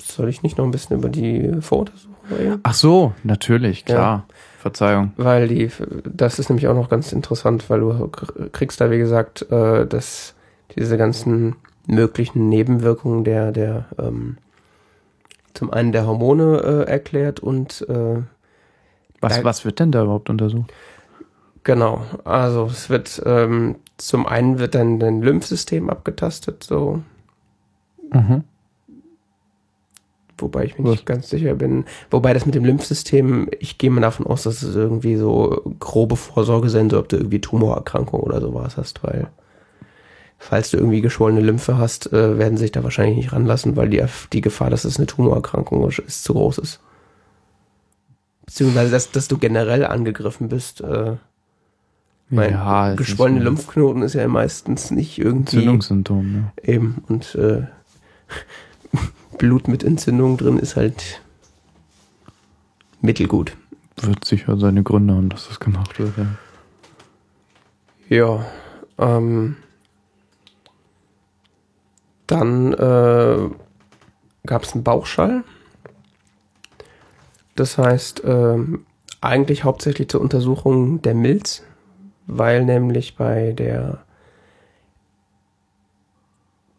[0.00, 2.60] soll ich nicht noch ein bisschen über die Voruntersuchung reden?
[2.62, 4.26] Ach so, natürlich, klar.
[4.28, 4.34] Ja.
[4.58, 5.12] Verzeihung.
[5.16, 5.70] Weil die,
[6.04, 8.10] das ist nämlich auch noch ganz interessant, weil du
[8.52, 10.34] kriegst da, wie gesagt, äh, dass
[10.76, 14.36] diese ganzen möglichen Nebenwirkungen der, der, ähm,
[15.54, 18.22] zum einen der Hormone äh, erklärt und äh,
[19.20, 20.72] was, was wird denn da überhaupt untersucht?
[21.64, 27.02] Genau, also es wird ähm, zum einen wird dann dein Lymphsystem abgetastet, so.
[28.12, 28.44] Mhm.
[30.38, 30.90] Wobei ich mir Was?
[30.92, 31.84] nicht ganz sicher bin.
[32.10, 36.16] Wobei das mit dem Lymphsystem, ich gehe mal davon aus, dass es irgendwie so grobe
[36.16, 39.28] Vorsorge sein soll, ob du irgendwie Tumorerkrankung oder sowas hast, weil
[40.38, 44.04] falls du irgendwie geschwollene Lymphe hast, äh, werden sich da wahrscheinlich nicht ranlassen, weil die,
[44.32, 46.80] die Gefahr, dass es eine Tumorerkrankung ist, zu groß ist.
[48.46, 51.16] Beziehungsweise, dass, dass du generell angegriffen bist, äh,
[52.30, 55.56] mein ja, geschwollene Lymphknoten ist ja meistens nicht irgendwie.
[55.56, 56.52] Entzündungssymptom, ne?
[56.62, 57.02] Eben.
[57.08, 57.62] Und äh,
[59.38, 61.22] Blut mit Entzündung drin ist halt
[63.00, 63.56] mittelgut.
[64.00, 66.26] Wird sicher seine Gründe haben, dass das gemacht wird, ja.
[68.08, 68.46] Ja.
[68.98, 69.56] Ähm,
[72.26, 73.50] dann äh,
[74.46, 75.44] gab es einen Bauchschall.
[77.56, 78.84] Das heißt, ähm,
[79.20, 81.64] eigentlich hauptsächlich zur Untersuchung der Milz,
[82.28, 83.98] weil nämlich bei der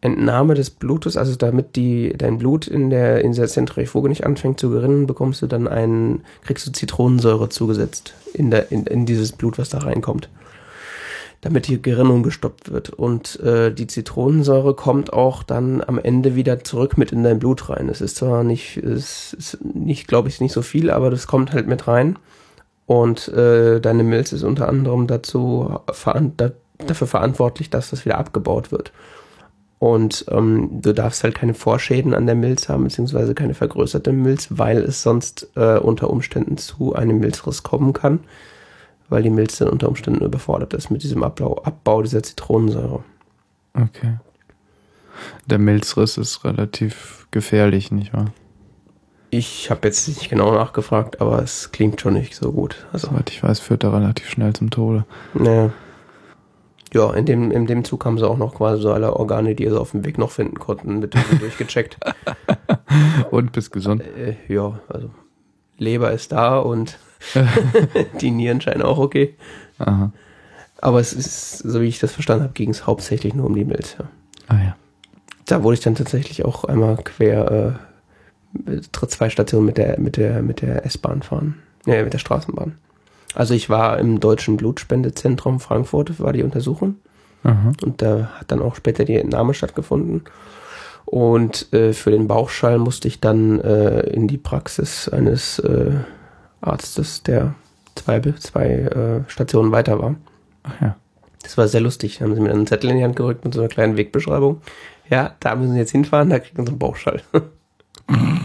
[0.01, 4.59] Entnahme des Blutes, also damit die, dein Blut in der, in der Zentrifuge nicht anfängt
[4.59, 9.33] zu gerinnen, bekommst du dann einen, kriegst du Zitronensäure zugesetzt in, der, in, in dieses
[9.33, 10.29] Blut, was da reinkommt.
[11.41, 12.89] Damit die Gerinnung gestoppt wird.
[12.91, 17.69] Und äh, die Zitronensäure kommt auch dann am Ende wieder zurück mit in dein Blut
[17.69, 17.89] rein.
[17.89, 21.51] Es ist zwar nicht, es ist nicht, glaube ich, nicht so viel, aber das kommt
[21.51, 22.17] halt mit rein.
[22.89, 26.49] Und äh, deine Milz ist unter anderem dazu veran da,
[26.79, 28.91] dafür verantwortlich, dass das wieder abgebaut wird.
[29.77, 34.47] Und ähm, du darfst halt keine Vorschäden an der Milz haben, beziehungsweise keine vergrößerte Milz,
[34.49, 38.21] weil es sonst äh, unter Umständen zu einem Milzriss kommen kann,
[39.07, 43.03] weil die Milz dann unter Umständen überfordert ist mit diesem Abbau, Abbau dieser Zitronensäure.
[43.75, 44.17] Okay.
[45.45, 48.33] Der Milzriss ist relativ gefährlich, nicht wahr?
[49.31, 52.87] Ich habe jetzt nicht genau nachgefragt, aber es klingt schon nicht so gut.
[52.91, 55.05] Also, Soweit ich weiß, führt er relativ schnell zum Tode.
[55.33, 55.71] Naja.
[56.91, 59.67] Ja, in dem, in dem Zug haben sie auch noch quasi so alle Organe, die
[59.67, 61.97] sie auf dem Weg noch finden konnten, mit durchgecheckt.
[63.29, 64.01] und bist gesund?
[64.01, 65.11] Äh, ja, also
[65.77, 66.97] Leber ist da und
[68.21, 69.35] die Nieren scheinen auch okay.
[69.77, 70.11] Aha.
[70.81, 73.65] Aber es ist, so wie ich das verstanden habe, ging es hauptsächlich nur um die
[73.65, 73.95] Milz.
[73.99, 74.05] Ja.
[74.47, 74.75] Ah ja.
[75.45, 77.88] Da wurde ich dann tatsächlich auch einmal quer äh,
[78.91, 81.55] zwei Stationen mit der, mit der, mit der S-Bahn fahren.
[81.85, 82.75] Nee, mit der Straßenbahn.
[83.35, 86.95] Also ich war im Deutschen Blutspendezentrum Frankfurt, war die Untersuchung.
[87.43, 87.71] Aha.
[87.83, 90.23] Und da hat dann auch später die Entnahme stattgefunden.
[91.05, 95.91] Und äh, für den Bauchschall musste ich dann äh, in die Praxis eines äh,
[96.61, 97.55] Arztes, der
[97.95, 100.15] zwei, zwei äh, Stationen weiter war.
[100.63, 100.95] Ach ja.
[101.41, 102.17] Das war sehr lustig.
[102.17, 104.61] Da haben sie mir einen Zettel in die Hand gerückt mit so einer kleinen Wegbeschreibung.
[105.09, 107.21] Ja, da müssen Sie jetzt hinfahren, da kriegen Sie einen Bauchschall.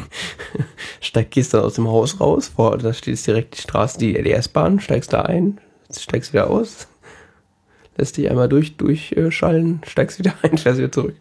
[1.00, 4.32] Steig, gehst dann aus dem Haus raus, vor, da steht direkt die Straße, die, die
[4.32, 5.58] S-Bahn, steigst da ein,
[5.96, 6.88] steigst wieder aus,
[7.96, 11.16] lässt dich einmal durch, durchschallen, steigst wieder ein, fährst wieder zurück.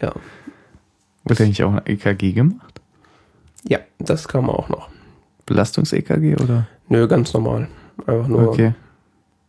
[0.00, 0.12] ja.
[1.24, 2.80] Wird eigentlich auch ein EKG gemacht?
[3.68, 4.88] Ja, das kam auch noch.
[5.46, 6.66] Belastungs-EKG oder?
[6.88, 7.68] Nö, ganz normal.
[8.06, 8.72] Einfach nur Okay.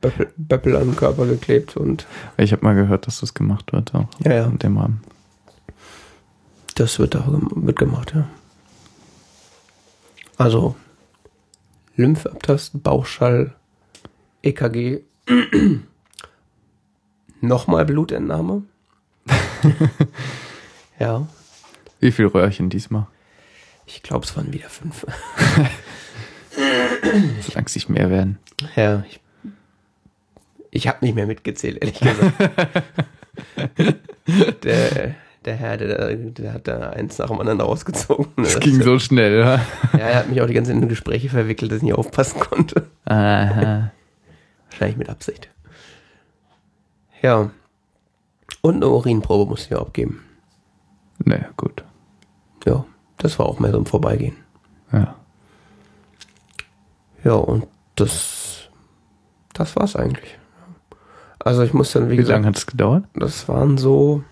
[0.01, 2.07] Böppel, Böppel an den Körper geklebt und
[2.37, 4.07] Ich habe mal gehört, dass das gemacht wird auch.
[4.23, 4.45] Ja, ja.
[4.47, 5.01] In dem Rahmen.
[6.75, 8.27] Das wird da wird gemacht, ja.
[10.37, 10.75] Also
[11.95, 13.53] Lymphabtasten, Bauchschall,
[14.41, 15.01] EKG,
[17.41, 18.63] nochmal Blutentnahme.
[20.99, 21.27] ja,
[21.99, 23.07] Wie viel Röhrchen diesmal?
[23.95, 25.05] ich glaube, es waren wieder fünf.
[27.41, 28.39] Solange es nicht mehr werden.
[28.75, 29.19] Ja, ich,
[30.69, 32.33] ich habe nicht mehr mitgezählt, ehrlich gesagt.
[34.63, 38.27] der, der Herr, der, der hat da eins nach dem anderen rausgezogen.
[38.37, 39.55] Das ging so schnell, ja.
[39.93, 42.39] Ja, er hat mich auch die ganze Zeit in Gespräche verwickelt, dass ich nicht aufpassen
[42.39, 42.87] konnte.
[43.05, 43.91] Aha.
[44.69, 45.49] Wahrscheinlich mit Absicht.
[47.21, 47.49] Ja.
[48.61, 50.23] Und eine Urinprobe musste ich abgeben.
[51.23, 51.83] Naja, gut.
[52.65, 52.85] Ja,
[53.17, 54.35] das war auch mehr so im Vorbeigehen.
[54.91, 55.15] Ja.
[57.23, 58.69] Ja, und das,
[59.53, 60.37] das war's eigentlich.
[61.39, 63.03] Also ich muss dann, wie, Wie gesagt, lange hat es gedauert?
[63.13, 64.23] das waren so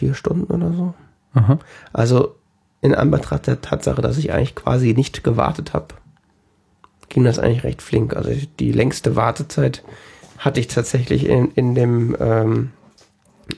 [0.00, 0.94] vier Stunden oder so.
[1.34, 1.58] Aha.
[1.92, 2.34] Also
[2.80, 5.88] in Anbetracht der Tatsache, dass ich eigentlich quasi nicht gewartet habe,
[7.08, 8.16] ging das eigentlich recht flink.
[8.16, 9.84] Also die längste Wartezeit
[10.38, 12.70] hatte ich tatsächlich in, in dem ähm,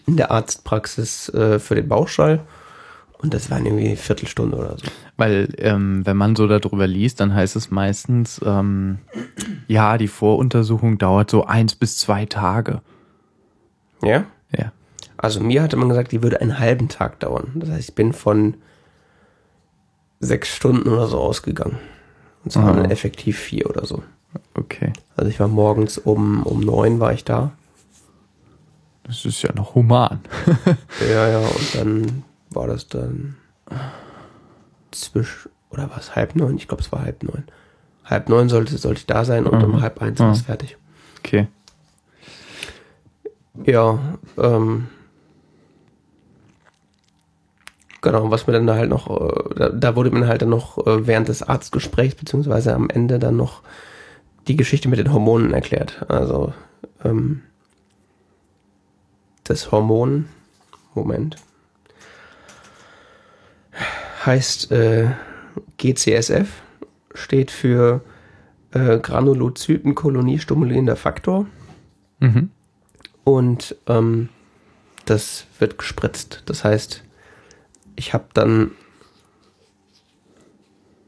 [0.07, 2.41] in der Arztpraxis äh, für den Bauchschall
[3.23, 4.87] und das waren irgendwie eine Viertelstunde oder so.
[5.17, 8.99] Weil, ähm, wenn man so darüber liest, dann heißt es meistens, ähm,
[9.69, 12.83] ja, die Voruntersuchung dauert so eins bis zwei Tage.
[14.03, 14.25] Ja?
[15.23, 17.53] Also mir hatte man gesagt, die würde einen halben Tag dauern.
[17.55, 18.55] Das heißt, ich bin von
[20.21, 21.79] sechs Stunden oder so ausgegangen.
[22.45, 22.73] Und zwar Ah.
[22.75, 24.03] dann effektiv vier oder so.
[24.55, 24.93] Okay.
[25.17, 27.53] Also ich war morgens um, um neun war ich da.
[29.05, 30.21] Das ist ja noch human.
[31.09, 33.37] Ja, ja, und dann war das dann
[34.91, 36.57] zwischen, oder was, halb neun?
[36.57, 37.45] Ich glaube, es war halb neun.
[38.05, 39.75] Halb neun sollte, sollte ich da sein und Mhm.
[39.75, 40.25] um halb eins Mhm.
[40.25, 40.77] war es fertig.
[41.21, 41.47] Okay.
[43.65, 43.99] Ja,
[44.39, 44.89] ähm,
[48.03, 50.79] genau, was mir dann da halt noch, äh, da, da wurde mir halt dann noch
[50.87, 53.63] äh, während des Arztgesprächs, beziehungsweise am Ende dann noch
[54.49, 56.05] die Geschichte mit den Hormonen erklärt.
[56.09, 56.53] Also,
[57.05, 57.43] ähm,
[59.45, 60.27] das Hormon,
[60.95, 61.37] Moment,
[64.27, 65.09] heißt äh,
[65.79, 66.49] GCSF,
[67.15, 68.03] steht für
[68.73, 71.47] äh, Granulozytenkolonie-stimulierender Faktor.
[72.21, 72.51] Mhm.
[73.25, 74.29] Und ähm,
[75.05, 76.43] das wird gespritzt.
[76.47, 77.05] Das heißt,
[77.97, 78.73] ich habe dann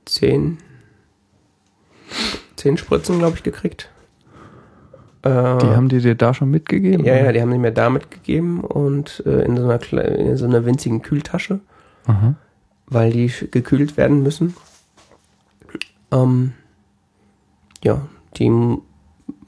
[0.04, 0.58] zehn,
[2.56, 3.90] zehn Spritzen, glaube ich, gekriegt.
[5.24, 7.06] Die haben die dir da schon mitgegeben?
[7.06, 10.44] Ja, ja, die haben die mir da mitgegeben und äh, in, so einer, in so
[10.44, 11.60] einer winzigen Kühltasche,
[12.04, 12.34] Aha.
[12.86, 14.54] weil die gekühlt werden müssen.
[16.12, 16.52] Ähm,
[17.82, 18.50] ja, die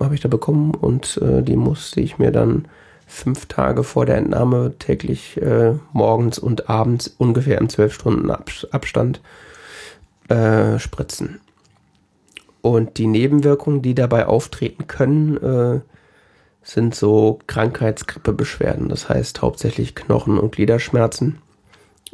[0.01, 2.68] habe ich da bekommen und äh, die musste ich mir dann
[3.07, 8.66] fünf Tage vor der Entnahme täglich äh, morgens und abends ungefähr im zwölf Stunden Abs-
[8.73, 9.21] Abstand
[10.29, 11.40] äh, spritzen.
[12.62, 15.81] Und die Nebenwirkungen, die dabei auftreten können, äh,
[16.64, 18.88] sind so Krankheitsgrippebeschwerden.
[18.88, 21.38] Das heißt hauptsächlich Knochen- und Gliederschmerzen,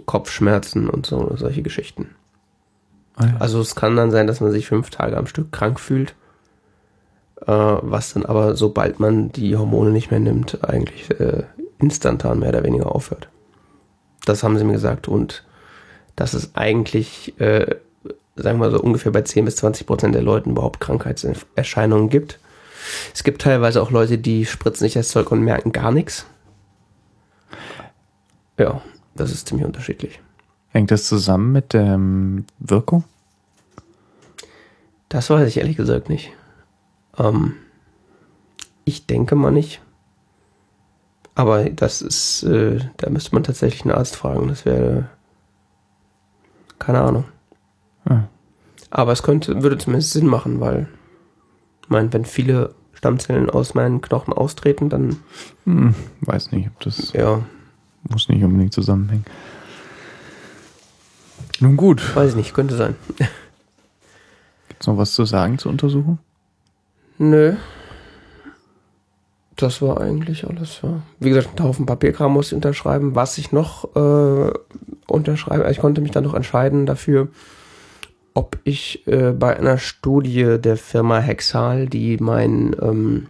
[0.04, 2.10] Kopfschmerzen und so solche Geschichten.
[3.16, 3.36] Ah, ja.
[3.38, 6.14] Also es kann dann sein, dass man sich fünf Tage am Stück krank fühlt,
[7.46, 11.44] was dann aber, sobald man die Hormone nicht mehr nimmt, eigentlich äh,
[11.78, 13.28] instantan mehr oder weniger aufhört.
[14.24, 15.44] Das haben sie mir gesagt und
[16.14, 17.76] dass es eigentlich, äh,
[18.36, 22.38] sagen wir mal so, ungefähr bei 10 bis 20 Prozent der Leuten überhaupt Krankheitserscheinungen gibt.
[23.14, 26.26] Es gibt teilweise auch Leute, die spritzen sich das Zeug und merken gar nichts.
[28.58, 28.82] Ja,
[29.14, 30.20] das ist ziemlich unterschiedlich.
[30.68, 33.04] Hängt das zusammen mit der ähm, Wirkung?
[35.08, 36.32] Das weiß ich ehrlich gesagt nicht.
[37.18, 37.54] Ähm,
[38.84, 39.80] ich denke mal nicht.
[41.34, 44.48] Aber das ist, äh, da müsste man tatsächlich einen Arzt fragen.
[44.48, 45.08] Das wäre
[46.78, 47.24] keine Ahnung.
[48.04, 48.24] Ah.
[48.90, 50.88] Aber es könnte, würde zumindest Sinn machen, weil,
[51.82, 55.20] ich meine, wenn viele Stammzellen aus meinen Knochen austreten, dann,
[55.64, 57.42] Hm, weiß nicht, ob das ja,
[58.10, 59.24] muss nicht unbedingt zusammenhängen.
[61.60, 62.96] Nun gut, weiß ich nicht, könnte sein.
[64.68, 66.18] gibt's noch was zu sagen zur Untersuchung?
[67.18, 67.54] Nö.
[69.56, 71.02] Das war eigentlich alles, ja.
[71.20, 73.14] Wie gesagt, einen Haufen Papierkram muss ich unterschreiben.
[73.14, 74.52] Was ich noch äh,
[75.06, 77.28] unterschreibe, ich konnte mich dann noch entscheiden dafür,
[78.34, 83.26] ob ich äh, bei einer Studie der Firma Hexal, die mein, ähm,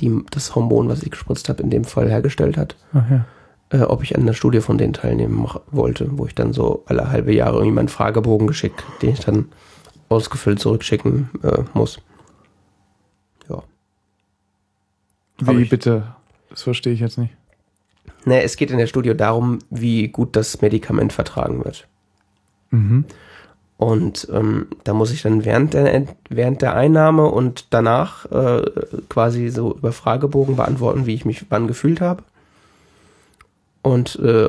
[0.00, 3.24] die das Hormon, was ich gespritzt habe, in dem Fall hergestellt hat, ja.
[3.70, 7.10] äh, ob ich an der Studie von denen teilnehmen wollte, wo ich dann so alle
[7.10, 9.46] halbe Jahre irgendwie meinen Fragebogen geschickt, den ich dann
[10.08, 12.00] ausgefüllt zurückschicken äh, muss.
[13.48, 13.56] Ja.
[13.56, 13.64] Hab
[15.40, 16.14] Wie bitte?
[16.50, 17.34] Das verstehe ich jetzt nicht.
[18.24, 21.86] Ne, es geht in der Studie darum, wie gut das Medikament vertragen wird.
[22.70, 23.04] Mhm.
[23.76, 28.62] Und ähm, da muss ich dann während der, während der Einnahme und danach äh,
[29.08, 32.24] quasi so über Fragebogen beantworten, wie ich mich wann gefühlt habe.
[33.82, 34.48] Und äh,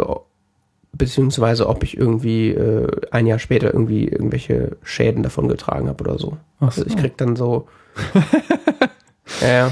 [0.94, 6.18] beziehungsweise ob ich irgendwie äh, ein Jahr später irgendwie irgendwelche Schäden davon getragen habe oder
[6.18, 6.38] so.
[6.60, 6.98] Ach Also ich so.
[6.98, 7.68] krieg dann so.
[9.42, 9.72] ja, ja.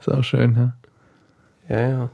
[0.00, 0.72] Ist auch schön, ne?
[1.68, 2.10] Ja, ja.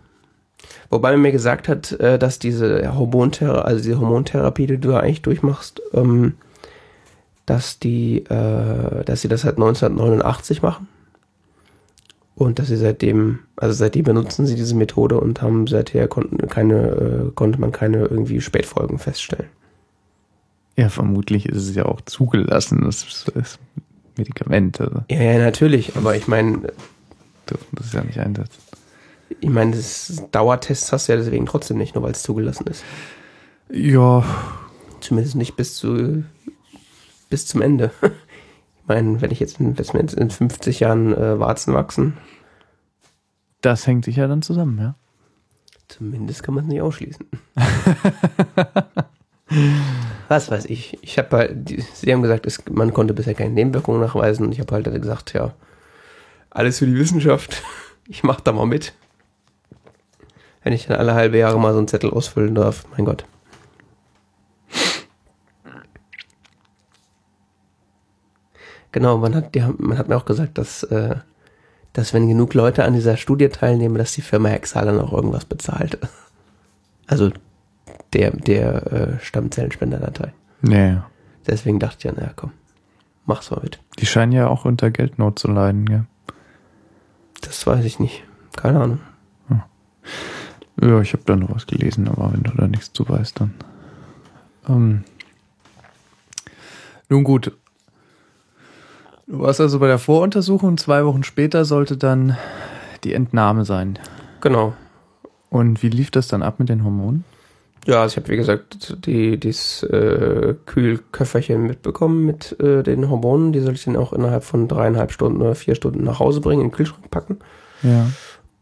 [0.90, 5.00] Wobei man mir gesagt hat, äh, dass diese Hormontherapie, also diese Hormontherapie, die du da
[5.00, 6.34] eigentlich durchmachst, ähm,
[7.46, 10.88] dass die, äh, dass sie das seit 1989 machen.
[12.36, 16.74] Und dass sie seitdem, also seitdem benutzen sie diese Methode und haben seither konnten keine,
[16.74, 19.48] äh, konnte man keine irgendwie Spätfolgen feststellen.
[20.76, 22.82] Ja, vermutlich ist es ja auch zugelassen.
[22.84, 23.60] Das ist, ist
[24.16, 24.80] Medikament.
[24.80, 26.72] Also Ja, ja, natürlich, aber ich meine,
[27.46, 28.62] dürfen das ja nicht einsetzen.
[29.40, 32.84] ich meine, das Dauertests hast du ja deswegen trotzdem nicht, nur weil es zugelassen ist.
[33.70, 34.24] Ja,
[35.04, 36.24] Zumindest nicht bis zu
[37.28, 37.90] bis zum Ende.
[38.76, 42.18] Ich meine, wenn ich jetzt in, wenn jetzt in 50 Jahren äh, Warzen wachsen,
[43.62, 44.94] das hängt sich ja dann zusammen, ja.
[45.88, 47.24] zumindest kann man es nicht ausschließen.
[50.28, 50.98] Was weiß ich.
[51.00, 54.52] Ich habe halt, die, sie haben gesagt, es, man konnte bisher keine Nebenwirkungen nachweisen und
[54.52, 55.54] ich habe halt gesagt, ja,
[56.54, 57.62] alles für die Wissenschaft.
[58.08, 58.94] Ich mache da mal mit.
[60.62, 63.24] Wenn ich dann alle halbe Jahre mal so einen Zettel ausfüllen darf, mein Gott.
[68.92, 71.16] Genau, man hat, die man hat mir auch gesagt, dass, äh,
[71.92, 75.44] dass wenn genug Leute an dieser Studie teilnehmen, dass die Firma Hexal dann auch irgendwas
[75.44, 75.98] bezahlt.
[77.06, 77.32] Also
[78.12, 80.32] der, der äh, Stammzellenspenderdatei.
[80.62, 81.10] Ja, ja.
[81.46, 82.52] Deswegen dachte ich ja, naja, komm,
[83.26, 83.80] mach's mal mit.
[83.98, 86.04] Die scheinen ja auch unter Geldnot zu leiden, gell?
[87.44, 88.24] Das weiß ich nicht.
[88.56, 89.00] Keine Ahnung.
[90.80, 93.54] Ja, ich habe da noch was gelesen, aber wenn du da nichts zu weißt, dann.
[94.68, 95.04] Ähm.
[97.08, 97.52] Nun gut.
[99.26, 102.36] Du warst also bei der Voruntersuchung, zwei Wochen später sollte dann
[103.04, 103.98] die Entnahme sein.
[104.40, 104.74] Genau.
[105.48, 107.24] Und wie lief das dann ab mit den Hormonen?
[107.86, 113.52] Ja, also ich habe wie gesagt die dieses äh, Kühlköfferchen mitbekommen mit äh, den Hormonen.
[113.52, 116.62] Die soll ich dann auch innerhalb von dreieinhalb Stunden oder vier Stunden nach Hause bringen,
[116.62, 117.40] in den Kühlschrank packen.
[117.82, 118.06] Ja.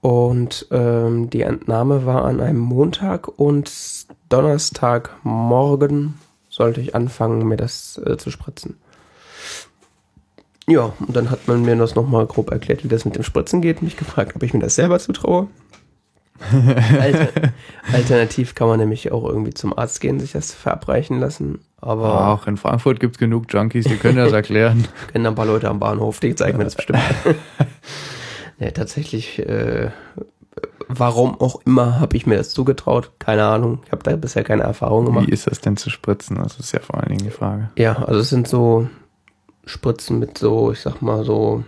[0.01, 3.71] Und ähm, die Entnahme war an einem Montag und
[4.29, 6.15] Donnerstagmorgen
[6.49, 8.77] sollte ich anfangen, mir das äh, zu spritzen.
[10.67, 13.63] Ja, und dann hat man mir das nochmal grob erklärt, wie das mit dem Spritzen
[13.63, 13.83] geht.
[13.83, 15.49] Mich gefragt, ob ich mir das selber zutraue.
[17.01, 17.29] Alter,
[17.93, 21.61] alternativ kann man nämlich auch irgendwie zum Arzt gehen, sich das verabreichen lassen.
[21.81, 24.87] Aber Auch in Frankfurt gibt es genug Junkies, die können das erklären.
[25.13, 27.01] kennen ein paar Leute am Bahnhof, die zeigen mir das bestimmt.
[28.59, 29.91] nee, tatsächlich, äh,
[30.89, 33.11] warum auch immer habe ich mir das zugetraut.
[33.19, 33.81] Keine Ahnung.
[33.87, 35.27] Ich habe da bisher keine Erfahrung gemacht.
[35.27, 36.37] Wie ist das denn zu spritzen?
[36.37, 37.71] Das ist ja vor allen Dingen die Frage.
[37.77, 38.89] Ja, also es sind so
[39.65, 41.65] Spritzen mit so, ich sag mal so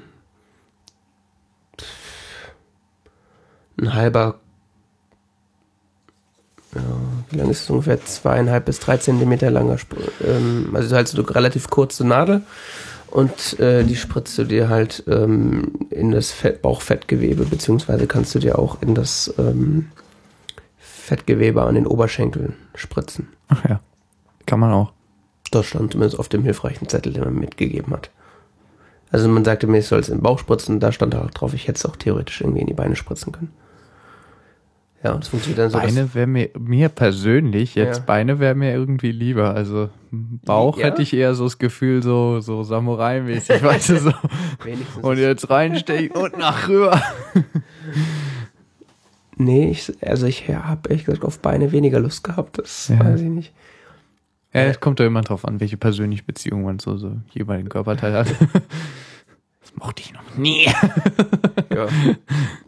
[3.78, 4.40] ein halber,
[6.74, 6.82] ja,
[7.30, 8.04] wie lang ist es ungefähr?
[8.04, 9.94] Zweieinhalb bis drei Zentimeter langer, Sp
[10.24, 12.42] ähm, also halt so eine relativ kurze Nadel
[13.14, 18.40] und äh, die spritzt du dir halt ähm, in das Fett, Bauchfettgewebe, beziehungsweise kannst du
[18.40, 19.90] dir auch in das ähm,
[20.78, 23.28] Fettgewebe an den Oberschenkeln spritzen.
[23.46, 23.80] Ach ja.
[24.46, 24.92] Kann man auch.
[25.52, 28.10] Das stand zumindest auf dem hilfreichen Zettel, den man mitgegeben hat.
[29.12, 31.54] Also man sagte mir, ich soll es in den Bauch spritzen, da stand auch drauf,
[31.54, 33.52] ich hätte es auch theoretisch irgendwie in die Beine spritzen können.
[35.04, 38.04] Ja, und es funktioniert dann so, Beine wäre mir, mir persönlich, jetzt Ja.
[38.04, 39.54] Beine wäre mir irgendwie lieber.
[39.54, 40.86] Also Bauch Ja?
[40.86, 44.12] hätte ich eher so das Gefühl, so, so Samurai-mäßig, weißt du, so.
[44.64, 45.04] wenigstens.
[45.04, 47.02] Und jetzt reinstechen und nach rüber.
[49.36, 53.00] nee, ich, also ich habe ehrlich gesagt auf Beine weniger Lust gehabt, das Ja.
[53.00, 53.52] weiß ich nicht.
[54.54, 58.12] Ja, es kommt doch immer drauf an, welche persönliche Beziehung man so, so jeweiligen Körperteil
[58.14, 58.28] hat.
[59.76, 60.68] Mochte ich noch nie.
[61.74, 61.88] Ja.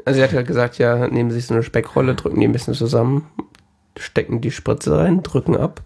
[0.04, 2.52] Also sie hat halt gesagt, ja, nehmen Sie sich so eine Speckrolle, drücken die ein
[2.52, 3.26] bisschen zusammen,
[3.96, 5.82] stecken die Spritze rein, drücken ab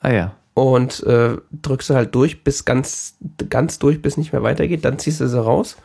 [0.00, 0.32] Ah ja.
[0.54, 3.16] und äh, drückst du halt durch, bis ganz,
[3.48, 5.76] ganz durch, bis nicht mehr weitergeht, dann ziehst du sie raus.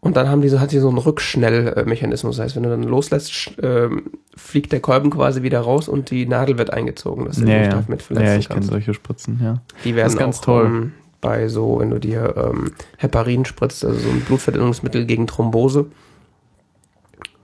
[0.00, 2.36] Und dann haben die so, hat sie so einen Rückschnellmechanismus.
[2.36, 4.04] Das heißt, wenn du dann loslässt, ähm,
[4.36, 7.66] fliegt der Kolben quasi wieder raus und die Nadel wird eingezogen, dass du Ja, dich
[7.66, 7.80] ja.
[7.82, 9.60] damit verletzen ja, ich kenne solche Spritzen, ja.
[9.84, 10.66] Die werden Das ist ganz auch, toll.
[10.66, 10.92] Ähm,
[11.26, 15.86] bei so, wenn du dir ähm, Heparin spritzt, also so ein Blutverdünnungsmittel gegen Thrombose,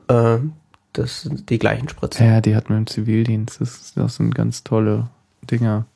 [0.07, 0.39] äh,
[0.93, 2.25] das sind die gleichen Spritzen.
[2.25, 3.61] Ja, die hat man im Zivildienst.
[3.61, 5.09] Das, das sind ganz tolle
[5.51, 5.87] Dinger.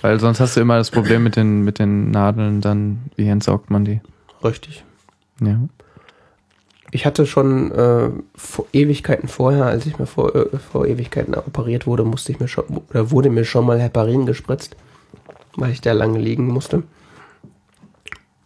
[0.00, 3.68] Weil sonst hast du immer das Problem mit den, mit den Nadeln, dann, wie entsaugt
[3.68, 4.00] man die?
[4.42, 4.82] Richtig.
[5.42, 5.58] Ja.
[6.92, 11.86] Ich hatte schon äh, vor Ewigkeiten vorher, als ich mir vor, äh, vor Ewigkeiten operiert
[11.86, 14.74] wurde, musste ich mir schon, oder wurde mir schon mal Heparin gespritzt,
[15.56, 16.84] weil ich da lange liegen musste.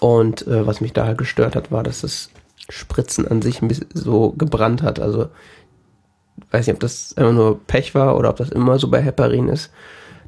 [0.01, 2.30] Und äh, was mich da halt gestört hat, war, dass das
[2.68, 3.61] Spritzen an sich
[3.94, 4.98] so gebrannt hat.
[4.98, 5.28] Also
[6.51, 9.48] weiß nicht, ob das einfach nur Pech war oder ob das immer so bei Heparin
[9.48, 9.70] ist.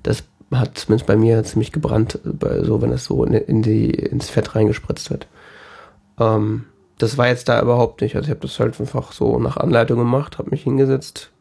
[0.03, 4.29] Das hat zumindest bei mir ziemlich gebrannt, bei, so wenn das so in die, ins
[4.29, 5.27] Fett reingespritzt wird.
[6.19, 6.67] Ähm,
[6.99, 8.15] das war jetzt da überhaupt nicht.
[8.15, 11.32] Also ich habe das halt einfach so nach Anleitung gemacht, habe mich hingesetzt,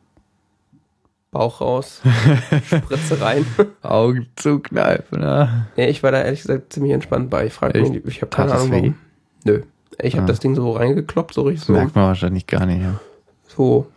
[1.32, 2.02] Bauch raus,
[2.68, 3.46] Spritze rein.
[3.82, 5.68] Augen zukneifen, ne?
[5.78, 7.46] ja, ich war da ehrlich gesagt ziemlich entspannt bei.
[7.46, 8.96] Ich frage mich, ich habe keine Ahnung warum.
[9.46, 9.62] Nö.
[10.02, 10.28] Ich habe Ah.
[10.28, 11.74] das Ding so reingekloppt, so richtig Das so.
[11.74, 13.00] merkt man wahrscheinlich gar nicht, ja.
[13.48, 13.88] so,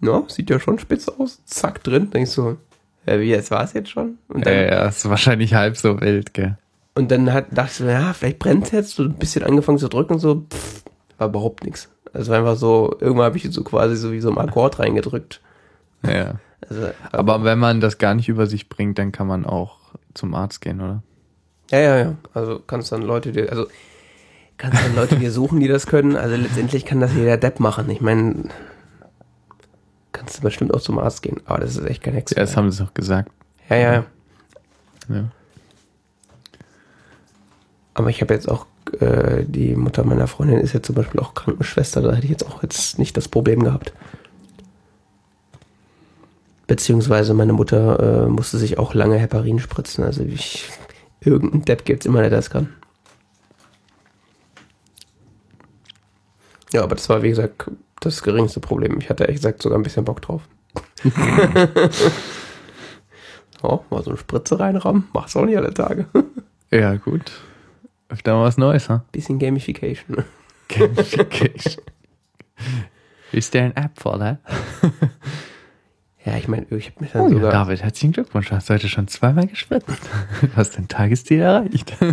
[0.00, 1.44] ja, sieht ja schon spitz aus.
[1.44, 2.10] Zack, drin.
[2.10, 2.56] Denk ich so,
[3.06, 4.16] ja, wie, jetzt war es jetzt schon?
[4.28, 6.56] Und dann, Ja, ja, ist wahrscheinlich halb so wild, gell?
[6.94, 8.94] und dann hat, dachte ich so, ja, vielleicht brennt jetzt.
[8.96, 10.84] So ein bisschen angefangen zu drücken und so, pff,
[11.18, 11.90] war überhaupt nichts.
[12.14, 15.40] Also war einfach so, irgendwann habe ich so quasi so wie so im Akkord reingedrückt.
[16.06, 16.36] Ja.
[16.68, 19.78] Also, Aber wenn man das gar nicht über sich bringt, dann kann man auch
[20.14, 21.02] zum Arzt gehen, oder?
[21.70, 22.14] Ja, ja, ja.
[22.34, 23.66] Also kannst dann Leute dir, also
[24.58, 26.16] kannst dann Leute dir suchen, die das können.
[26.16, 27.88] Also letztendlich kann das jeder Depp machen.
[27.90, 28.48] Ich meine,
[30.12, 31.40] kannst du bestimmt auch zum Arzt gehen.
[31.46, 32.36] Aber das ist echt kein Hexen.
[32.36, 33.30] Ja, das haben sie doch gesagt.
[33.68, 34.04] ja, ja, ja.
[35.08, 35.24] Ja.
[37.94, 38.66] Aber ich habe jetzt auch,
[39.00, 42.00] äh, die Mutter meiner Freundin ist jetzt zum Beispiel auch Krankenschwester.
[42.00, 43.92] Da hätte ich jetzt auch jetzt nicht das Problem gehabt.
[46.72, 50.04] Beziehungsweise meine Mutter äh, musste sich auch lange Heparin spritzen.
[50.04, 50.70] Also ich,
[51.20, 52.72] irgendein Depp gibt's immer, der das kann.
[56.72, 57.70] Ja, aber das war, wie gesagt,
[58.00, 58.96] das geringste Problem.
[59.00, 60.48] Ich hatte ehrlich gesagt sogar ein bisschen Bock drauf.
[63.62, 65.08] oh, mal so eine Spritze reinrammen.
[65.12, 66.06] Mach's auch nicht alle Tage.
[66.70, 67.32] Ja, gut.
[68.08, 69.04] Öfter mal was Neues, ha?
[69.12, 70.24] bisschen Gamification.
[70.68, 71.84] Gamification.
[73.30, 74.38] Ist der ein App for that?
[76.24, 77.52] Ja, ich meine, ich habe mich dann Oh ja, sogar.
[77.52, 78.50] David, herzlichen Glückwunsch.
[78.52, 79.88] Hast heute schon zweimal gespritzt.
[80.40, 81.92] Du hast dein Tagesziel erreicht.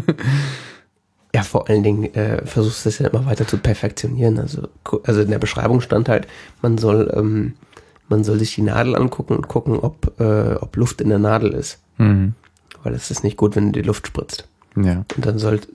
[1.33, 4.39] Ja, vor allen Dingen äh, versuchst du es ja immer weiter zu perfektionieren.
[4.39, 4.67] Also,
[5.03, 6.27] also in der Beschreibung stand halt,
[6.63, 7.53] man soll, ähm,
[8.07, 11.51] man soll sich die Nadel angucken und gucken, ob, äh, ob Luft in der Nadel
[11.51, 11.83] ist.
[11.99, 12.33] Mhm.
[12.81, 14.48] Weil es ist nicht gut, wenn du die Luft spritzt.
[14.75, 15.03] Ja.
[15.15, 15.67] Und dann sollte,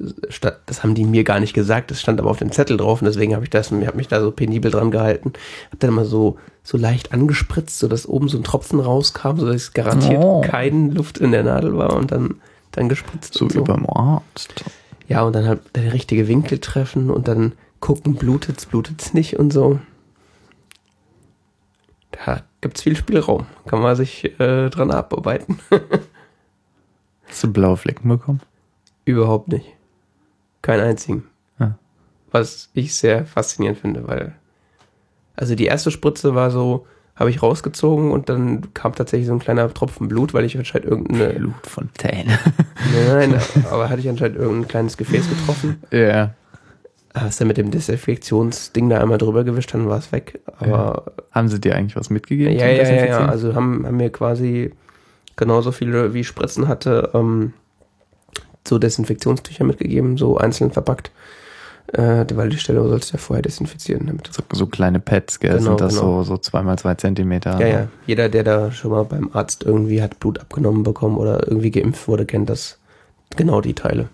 [0.67, 3.07] das haben die mir gar nicht gesagt, das stand aber auf dem Zettel drauf und
[3.07, 5.33] deswegen habe ich das, habe mich da so penibel dran gehalten.
[5.73, 9.47] Hab dann immer so, so leicht angespritzt, so dass oben so ein Tropfen rauskam, so
[9.47, 10.41] dass es garantiert Oh.
[10.43, 12.37] keine Luft in der Nadel war und dann,
[12.71, 13.35] dann gespritzt.
[13.35, 14.65] So und wie beim Arzt.
[15.09, 19.53] Ja, und dann halt der richtige Winkel treffen und dann gucken, blutet's, blutet's nicht und
[19.53, 19.81] so.
[22.13, 23.47] Da gibt's viel Spielraum.
[23.67, 25.59] Kann man sich äh, dran abarbeiten.
[27.27, 28.41] Hast du blaue Flecken bekommen?
[29.05, 29.67] Überhaupt nicht.
[30.63, 31.25] Keinen einzigen.
[31.59, 31.79] Ja.
[32.31, 34.35] Was ich sehr faszinierend finde, weil.
[35.37, 36.87] Also die erste Spritze war so,
[37.17, 40.89] habe ich rausgezogen und dann kam tatsächlich so ein kleiner Tropfen Blut, weil ich anscheinend
[40.89, 41.33] irgendeine.
[41.35, 42.39] Blutfontäne.
[43.09, 43.35] Nein,
[43.71, 45.83] aber hatte ich anscheinend irgendein kleines Gefäß getroffen.
[45.91, 46.35] ja.
[47.17, 50.41] Hast dann mit dem Desinfektionsding da einmal drüber gewischt, dann war es weg.
[50.59, 52.59] Aber Haben sie dir eigentlich was mitgegeben?
[52.59, 53.27] ja, ja, ja, ja.
[53.27, 54.73] Also haben, haben mir quasi
[55.37, 57.53] genauso viele wie ich Spritzen hatte, ähm,
[58.67, 61.11] so Desinfektionstücher mitgegeben, so einzeln verpackt.
[61.93, 64.07] Äh, weil die Stelle sollst du ja vorher desinfizieren.
[64.07, 64.31] Damit.
[64.33, 65.59] so, so kleine Pads, gell?
[65.59, 66.23] Genau, Sind das genau.
[66.23, 67.61] so, so zweimal zwei Zentimeter?
[67.61, 67.89] Ja, ja.
[68.07, 72.09] Jeder, der da schon mal beim Arzt irgendwie hat Blut abgenommen bekommen oder irgendwie geimpft
[72.09, 72.79] wurde, kennt das
[73.37, 74.09] genau die Teile.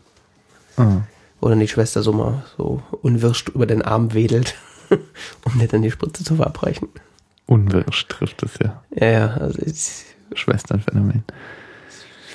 [0.77, 1.03] Ah.
[1.41, 4.57] Oder die Schwester so mal so unwirsch über den Arm wedelt,
[5.45, 6.89] um dir dann die Spritze zu verabreichen.
[7.47, 8.83] Unwirsch trifft es ja.
[8.95, 11.25] Ja, ja, also es Schwesternphänomen.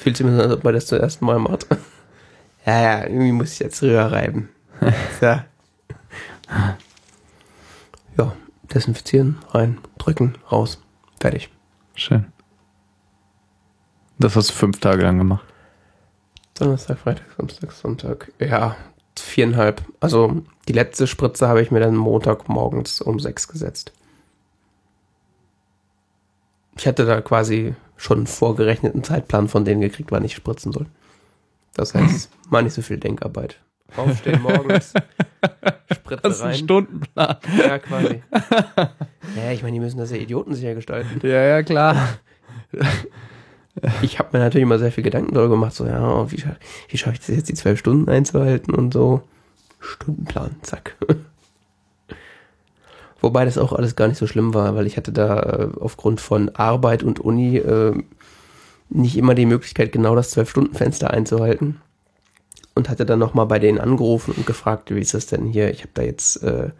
[0.02, 1.68] fühlt sich mir so an, als ob man das zum ersten Mal macht.
[2.66, 4.50] Ja, ja, irgendwie muss ich jetzt rüber reiben.
[5.22, 5.46] Ja.
[8.18, 8.34] ja,
[8.74, 10.80] desinfizieren, rein, drücken, raus,
[11.20, 11.50] fertig.
[11.96, 12.26] Schön.
[14.20, 15.46] Das hast du fünf Tage lang gemacht.
[16.54, 18.32] Donnerstag, Freitag, Samstag, Sonntag.
[18.40, 18.76] Ja,
[19.18, 19.82] viereinhalb.
[20.00, 23.92] Also die letzte Spritze habe ich mir dann Montag morgens um sechs gesetzt.
[26.78, 30.86] Ich hatte da quasi schon einen vorgerechneten Zeitplan von denen gekriegt, wann ich spritzen soll.
[31.76, 33.60] Das heißt, mal nicht so viel Denkarbeit.
[33.96, 34.94] Aufstehen morgens,
[35.94, 36.56] Spritze rein.
[36.56, 37.38] Stundenplan.
[37.58, 38.24] Ja, quasi.
[39.36, 41.20] Ja, ich meine, die müssen das ja idiotensicher gestalten.
[41.26, 42.18] Ja, ja, klar.
[44.02, 46.56] Ich habe mir natürlich immer sehr viel Gedanken darüber gemacht, so, ja, wie, scha
[46.90, 49.22] wie schaffe ich das jetzt, die zwölf Stunden einzuhalten und so.
[49.80, 50.96] Stundenplan, zack.
[53.22, 56.22] Wobei das auch alles gar nicht so schlimm war, weil ich hatte da äh, aufgrund
[56.22, 57.94] von Arbeit und Uni äh,
[58.90, 61.82] nicht immer die Möglichkeit, genau das Zwölf-Stunden-Fenster einzuhalten.
[62.74, 65.72] Und hatte dann nochmal bei denen angerufen und gefragt, wie ist das denn hier?
[65.72, 66.72] Ich habe da jetzt, äh,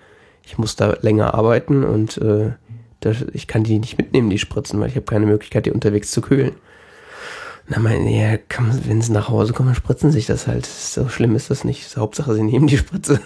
[0.44, 2.52] ich muss da länger arbeiten und äh,
[3.00, 6.12] das, ich kann die nicht mitnehmen, die Spritzen, weil ich habe keine Möglichkeit, die unterwegs
[6.12, 6.54] zu kühlen.
[7.68, 10.66] Na, meine, ja, kann wenn sie nach Hause kommen, spritzen sich das halt.
[10.66, 11.96] So schlimm ist das nicht.
[11.98, 13.22] Hauptsache, sie nehmen die Spritze.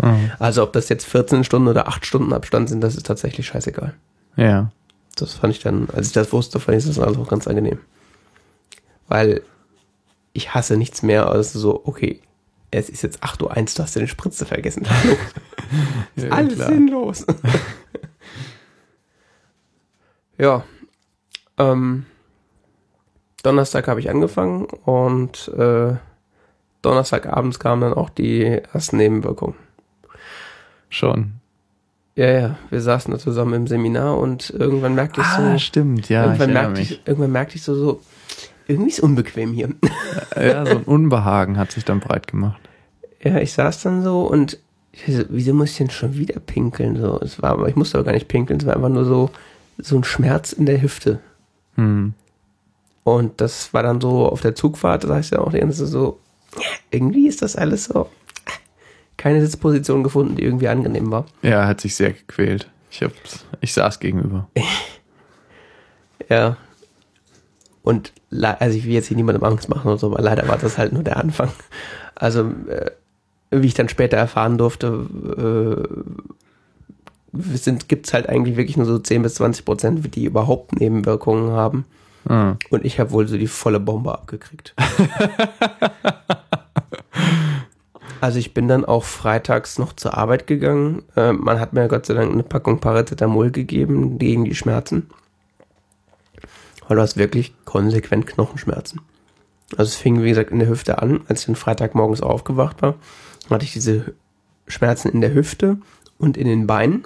[0.00, 0.30] Mhm.
[0.38, 3.94] Also, ob das jetzt 14 Stunden oder 8 Stunden Abstand sind, das ist tatsächlich scheißegal.
[4.36, 4.70] Ja.
[5.16, 7.78] Das fand ich dann, als ich das wusste, fand ich das alles auch ganz angenehm.
[9.12, 9.42] Weil
[10.32, 12.22] ich hasse nichts mehr als so, okay,
[12.70, 14.86] es ist jetzt 8.01 Uhr, du hast deine Spritze vergessen.
[14.88, 15.16] Hallo.
[16.16, 17.26] ja Alles sinnlos.
[20.38, 20.64] ja.
[21.58, 22.06] Ähm,
[23.42, 25.94] Donnerstag habe ich angefangen und äh,
[26.80, 29.56] Donnerstagabends kamen dann auch die ersten Nebenwirkungen.
[30.88, 31.34] Schon.
[32.14, 36.08] Ja, ja, wir saßen da zusammen im Seminar und irgendwann merkte ich so, Ah, stimmt,
[36.08, 36.22] ja.
[36.22, 36.90] Ich irgendwann, erinnere merkte mich.
[36.92, 38.00] ich, irgendwann merkte ich so, so,
[38.72, 39.70] irgendwie ist unbequem hier.
[40.36, 42.60] Ja, so ein Unbehagen hat sich dann breit gemacht.
[43.22, 44.58] Ja, ich saß dann so und
[44.92, 47.00] ich so, wieso muss ich denn schon wieder pinkeln?
[47.00, 49.30] So, es war aber, ich musste aber gar nicht pinkeln, es war einfach nur so,
[49.78, 51.20] so ein Schmerz in der Hüfte.
[51.76, 52.14] Hm.
[53.04, 55.92] Und das war dann so auf der Zugfahrt, da heißt ja auch die ganze Zeit
[55.92, 56.18] so,
[56.90, 58.08] irgendwie ist das alles so,
[59.16, 61.26] keine Sitzposition gefunden, die irgendwie angenehm war.
[61.42, 62.68] Ja, er hat sich sehr gequält.
[62.90, 64.48] Ich hab's, ich saß gegenüber.
[66.28, 66.56] Ja.
[67.82, 70.78] Und also ich will jetzt hier niemandem Angst machen oder so, aber leider war das
[70.78, 71.50] halt nur der Anfang.
[72.14, 72.90] Also äh,
[73.50, 75.06] wie ich dann später erfahren durfte,
[77.32, 81.50] äh, sind gibt's halt eigentlich wirklich nur so 10 bis 20 Prozent, die überhaupt Nebenwirkungen
[81.50, 81.84] haben.
[82.28, 82.56] Ah.
[82.70, 84.74] Und ich habe wohl so die volle Bombe abgekriegt.
[88.20, 91.02] also ich bin dann auch freitags noch zur Arbeit gegangen.
[91.16, 95.08] Äh, man hat mir Gott sei Dank eine Packung Paracetamol gegeben gegen die Schmerzen.
[96.92, 99.00] Weil du hast wirklich konsequent Knochenschmerzen.
[99.78, 101.22] Also es fing, wie gesagt, in der Hüfte an.
[101.26, 102.96] Als ich dann Freitagmorgens aufgewacht war,
[103.48, 104.12] hatte ich diese
[104.66, 105.78] Schmerzen in der Hüfte
[106.18, 107.04] und in den Beinen.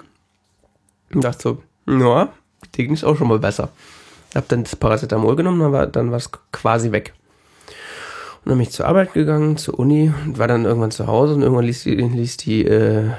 [1.13, 2.33] Und dachte so, ja,
[2.75, 3.69] die ging es auch schon mal besser.
[4.35, 7.13] Hab dann das Paracetamol genommen, dann dann war es quasi weg.
[8.43, 11.33] Und dann bin ich zur Arbeit gegangen, zur Uni und war dann irgendwann zu Hause
[11.33, 13.11] und irgendwann ließ die, ließ die äh,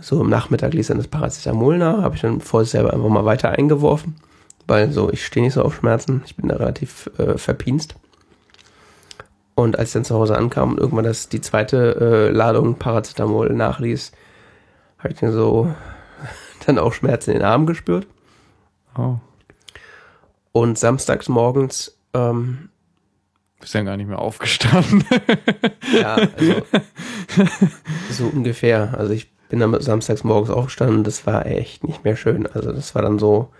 [0.00, 3.50] so im Nachmittag ließ dann das Paracetamol nach, habe ich dann vorsichtshalber einfach mal weiter
[3.50, 4.16] eingeworfen,
[4.66, 7.96] weil so, ich stehe nicht so auf Schmerzen, ich bin da relativ äh, verpinst.
[9.54, 13.50] Und als ich dann zu Hause ankam und irgendwann das die zweite äh, Ladung Paracetamol
[13.50, 14.12] nachließ,
[14.98, 15.72] habe ich dann so
[16.66, 18.06] dann auch Schmerzen in den Armen gespürt.
[18.96, 19.16] Oh.
[20.52, 22.70] Und samstags morgens, ähm,
[23.60, 25.04] Bist ja gar nicht mehr aufgestanden.
[25.92, 26.54] ja, also
[28.10, 28.94] so ungefähr.
[28.96, 32.46] Also ich bin dann samstags morgens aufgestanden und das war echt nicht mehr schön.
[32.46, 33.50] Also das war dann so,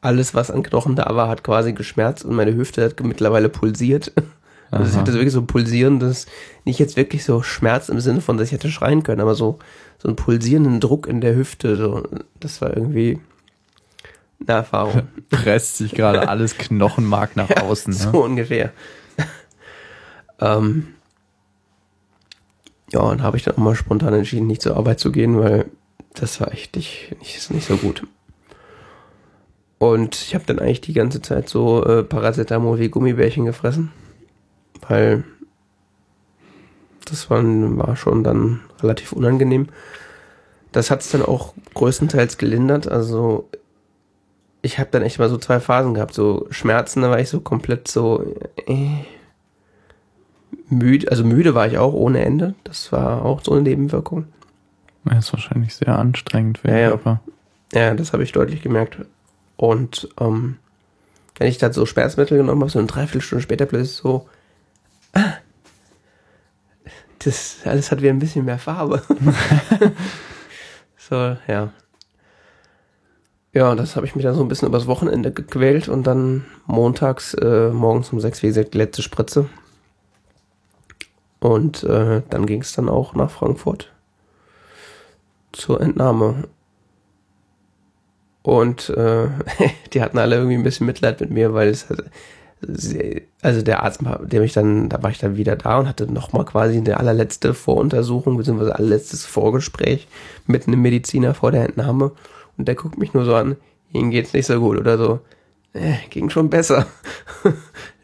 [0.00, 4.12] alles, was an Knochen da war, hat quasi geschmerzt und meine Hüfte hat mittlerweile pulsiert.
[4.70, 5.00] Also ich Aha.
[5.00, 6.26] hatte so wirklich so ein pulsierendes,
[6.66, 9.58] nicht jetzt wirklich so Schmerz im Sinne von, dass ich hätte schreien können, aber so,
[9.96, 11.74] so einen pulsierenden Druck in der Hüfte.
[11.74, 12.06] So,
[12.38, 13.18] das war irgendwie
[14.46, 15.08] eine Erfahrung.
[15.30, 17.94] Presst sich gerade alles Knochenmark nach außen.
[17.94, 18.18] So Ne?
[18.18, 18.72] ungefähr.
[20.38, 20.88] ähm,
[22.92, 25.64] ja, und habe ich dann auch mal spontan entschieden, nicht zur Arbeit zu gehen, weil
[26.12, 28.02] das war echt nicht, nicht, nicht so gut.
[29.78, 33.92] Und ich habe dann eigentlich die ganze Zeit so äh, Paracetamol wie Gummibärchen gefressen,
[34.88, 35.24] weil
[37.04, 39.68] das war, war schon dann relativ unangenehm.
[40.72, 42.88] Das hat es dann auch größtenteils gelindert.
[42.90, 43.48] Also
[44.62, 46.12] ich habe dann echt mal so zwei Phasen gehabt.
[46.12, 48.34] So Schmerzen, da war ich so komplett so
[48.66, 48.88] äh,
[50.68, 51.10] müde.
[51.10, 52.54] Also müde war ich auch ohne Ende.
[52.64, 54.26] Das war auch so eine Nebenwirkung.
[55.04, 56.88] Das ist wahrscheinlich sehr anstrengend für den Ja, ja.
[56.90, 57.20] Körper.
[57.72, 58.98] Ja, das habe ich deutlich gemerkt.
[59.58, 60.56] Und ähm,
[61.36, 64.26] wenn ich dann so Schmerzmittel genommen habe, so eine Dreiviertelstunde später plötzlich so,
[65.12, 65.34] ah,
[67.18, 69.02] das alles hat wieder ein bisschen mehr Farbe.
[70.96, 71.72] so, ja.
[73.52, 77.34] Ja, das habe ich mich dann so ein bisschen übers Wochenende gequält und dann montags
[77.34, 79.46] äh, morgens um sechs, wie gesagt, die letzte Spritze.
[81.40, 83.92] Und äh, dann ging es dann auch nach Frankfurt
[85.50, 86.44] zur Entnahme.
[88.42, 89.28] Und äh,
[89.92, 91.86] die hatten alle irgendwie ein bisschen Mitleid mit mir, weil es
[93.40, 96.44] also der Arzt, der mich dann, da war ich dann wieder da und hatte nochmal
[96.44, 100.08] quasi eine allerletzte Voruntersuchung, beziehungsweise allerletztes Vorgespräch
[100.46, 102.12] mit einem Mediziner vor der Entnahme.
[102.56, 103.56] Und der guckt mich nur so an,
[103.92, 105.20] Ihnen geht's nicht so gut oder so.
[105.72, 106.86] Äh, ging schon besser.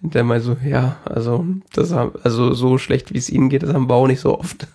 [0.00, 3.64] Und der meint so, ja, also das haben, also so schlecht wie es Ihnen geht,
[3.64, 4.68] das haben wir auch nicht so oft.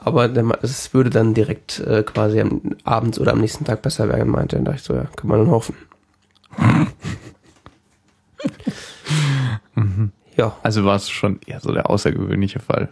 [0.00, 0.30] Aber
[0.62, 4.56] es würde dann direkt äh, quasi am, abends oder am nächsten Tag besser werden, meinte
[4.56, 4.60] er.
[4.62, 5.74] Da dachte ich so, ja, kann man dann hoffen.
[10.36, 12.88] Ja, Also war es schon eher so der außergewöhnliche Fall.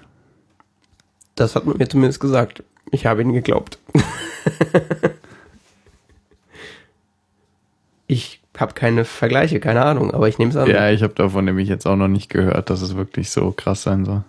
[1.36, 2.64] das hat man mir zumindest gesagt.
[2.90, 3.78] Ich habe ihn geglaubt.
[8.08, 10.68] ich habe keine Vergleiche, keine Ahnung, aber ich nehme es an.
[10.68, 13.82] Ja, ich habe davon nämlich jetzt auch noch nicht gehört, dass es wirklich so krass
[13.82, 14.24] sein soll.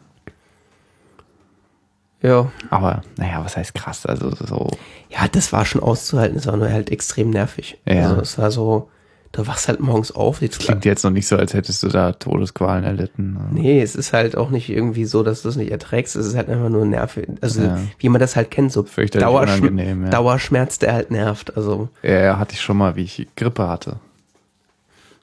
[2.21, 2.51] Ja.
[2.69, 4.05] Aber naja, was heißt krass?
[4.05, 4.69] Also so.
[5.09, 6.37] Ja, das war schon auszuhalten.
[6.37, 7.77] Es war nur halt extrem nervig.
[7.85, 8.09] Ja.
[8.09, 8.89] Also es war so,
[9.31, 10.41] du wachst halt morgens auf.
[10.41, 13.37] Jetzt Klingt jetzt noch nicht so, als hättest du da Todesqualen erlitten.
[13.51, 16.15] Nee, es ist halt auch nicht irgendwie so, dass du es nicht erträgst.
[16.15, 17.27] Es ist halt einfach nur nervig.
[17.41, 17.77] Also Ja.
[17.99, 20.09] wie man das halt kennt, so Fürchterlich Dauerschm unangenehm, ja.
[20.09, 21.55] Dauerschmerz, der halt nervt.
[21.55, 23.97] Also Ja, hatte ich schon mal, wie ich Grippe hatte.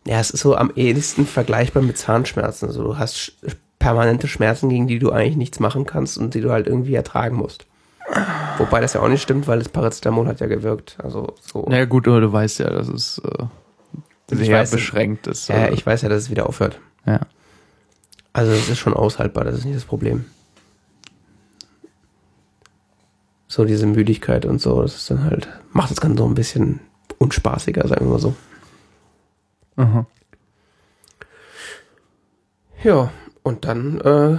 [0.07, 2.67] ja, es ist so am ehesten vergleichbar mit Zahnschmerzen.
[2.69, 3.33] Also du hast
[3.85, 7.37] permanente Schmerzen, gegen die du eigentlich nichts machen kannst und die du halt irgendwie ertragen
[7.37, 7.67] musst.
[8.59, 10.97] Wobei das ja auch nicht stimmt, weil das Paracetamol hat ja gewirkt.
[11.03, 11.67] Also so.
[11.69, 13.45] Naja, gut, aber du weißt ja, dass es äh,
[14.33, 15.49] Ich sehr weiß, beschränkt ist.
[15.49, 16.81] ja, Also, ich weiß ja, dass es wieder aufhört.
[17.07, 17.21] ja.
[18.33, 20.25] Also es ist schon aushaltbar, das ist nicht das Problem.
[23.47, 26.81] So diese Müdigkeit und so, das ist dann halt, macht das Ganze so ein bisschen
[27.19, 28.35] unspaßiger, sagen wir mal so.
[29.77, 30.05] Aha.
[32.83, 33.13] Ja,
[33.45, 34.39] und dann äh,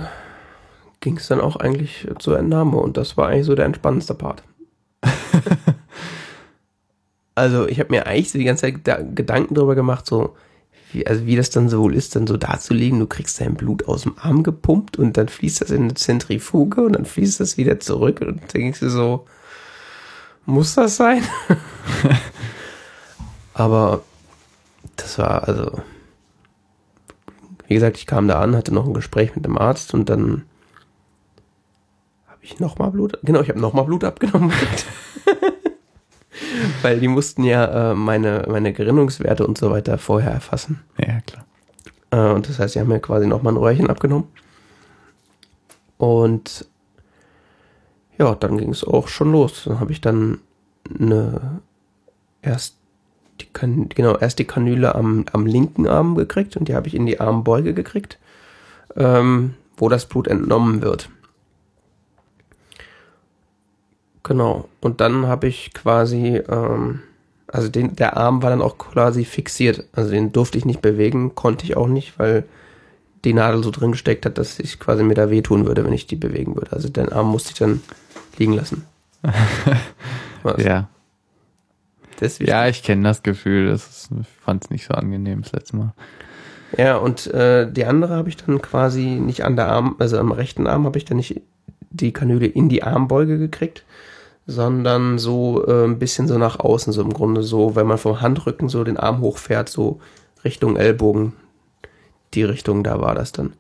[0.99, 4.43] ging es dann auch eigentlich zur Entnahme und das war eigentlich so der entspannendste Part.
[7.35, 10.35] also ich habe mir eigentlich so die ganze Zeit da Gedanken darüber gemacht, so
[10.91, 13.39] wie, also wie das dann so wohl ist, dann so da zu liegen, du kriegst
[13.39, 17.05] dein Blut aus dem Arm gepumpt und dann fließt das in eine Zentrifuge und dann
[17.05, 19.25] fließt das wieder zurück und dann denkst du so,
[20.45, 21.23] muss das sein?
[23.53, 24.01] Aber
[24.95, 25.79] das war also
[27.67, 30.43] wie gesagt, ich kam da an, hatte noch ein Gespräch mit dem Arzt und dann
[32.27, 34.51] habe ich nochmal Blut, genau, ich habe nochmal Blut abgenommen.
[36.81, 40.81] Weil die mussten ja äh, meine, meine Gerinnungswerte und so weiter vorher erfassen.
[40.97, 41.45] ja, klar.
[42.11, 44.27] Äh, und das heißt, sie haben mir quasi nochmal ein Röhrchen abgenommen.
[45.97, 46.67] Und
[48.17, 49.63] ja, dann ging es auch schon los.
[49.65, 50.39] Dann habe ich dann
[50.99, 51.61] eine
[52.41, 52.77] erst
[53.55, 57.07] kan genau erst die Kanüle am, am linken Arm gekriegt und die habe ich in
[57.07, 58.19] die Armbeuge gekriegt,
[58.95, 61.09] ähm, wo das Blut entnommen wird.
[64.21, 64.67] Genau.
[64.81, 67.01] Und dann habe ich quasi, ähm,
[67.47, 69.85] also den, der Arm war dann auch quasi fixiert.
[69.93, 72.43] Also den durfte ich nicht bewegen, konnte ich auch nicht, weil
[73.23, 76.07] die Nadel so drin gesteckt hat, dass ich quasi mir da wehtun würde, wenn ich
[76.07, 76.73] die bewegen würde.
[76.73, 77.81] Also den Arm musste ich dann
[78.37, 78.85] liegen lassen.
[80.59, 80.87] Ja.
[82.21, 83.67] Ist Ja, ich kenne das Gefühl.
[83.67, 84.09] Das
[84.41, 85.93] fand es nicht so angenehm das letzte Mal.
[86.77, 90.31] Ja, und äh, die andere habe ich dann quasi nicht an der Arm, also am
[90.31, 91.41] rechten Arm habe ich dann nicht
[91.89, 93.85] die Kanüle in die Armbeuge gekriegt,
[94.45, 98.21] sondern so äh, ein bisschen so nach außen, so im Grunde so, wenn man vom
[98.21, 99.99] Handrücken so den Arm hochfährt, so
[100.43, 101.33] Richtung Ellbogen,
[102.33, 103.53] die Richtung, da war das dann.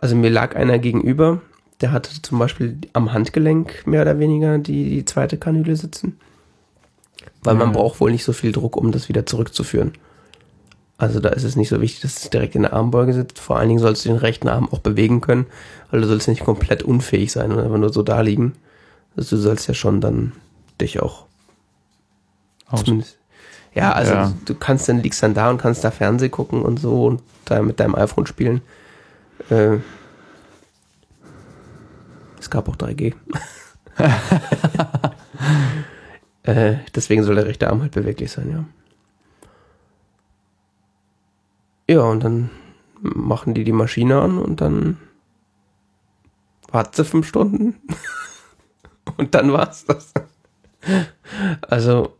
[0.00, 1.40] Also mir lag einer gegenüber,
[1.80, 6.18] der hatte zum Beispiel am Handgelenk mehr oder weniger die, die zweite Kanüle sitzen.
[7.42, 7.74] Weil man Ja.
[7.74, 9.92] braucht wohl nicht so viel Druck, um das wieder zurückzuführen.
[10.96, 13.38] Also da ist es nicht so wichtig, dass es direkt in der Armbeuge sitzt.
[13.38, 15.46] Vor allen Dingen sollst du den rechten Arm auch bewegen können,
[15.90, 18.54] weil du sollst nicht komplett unfähig sein und einfach nur so da liegen.
[19.16, 20.32] Also du sollst ja schon dann
[20.80, 21.26] dich auch
[22.68, 22.82] Aus.
[22.84, 23.16] zumindest.
[23.74, 24.32] Ja, also Ja.
[24.44, 27.22] Du, du kannst dann liegst dann da und kannst da Fernseh gucken und so und
[27.44, 28.60] da mit deinem iPhone spielen.
[29.50, 29.76] Äh,
[32.40, 33.14] es gab auch 3G.
[36.48, 38.64] äh, deswegen soll der rechte Arm halt beweglich sein, ja.
[41.90, 42.48] Ja, und dann
[43.00, 44.96] machen die die Maschine an und dann
[46.70, 47.76] wartet sie fünf Stunden.
[49.18, 50.12] und dann war's das.
[51.60, 52.14] Also,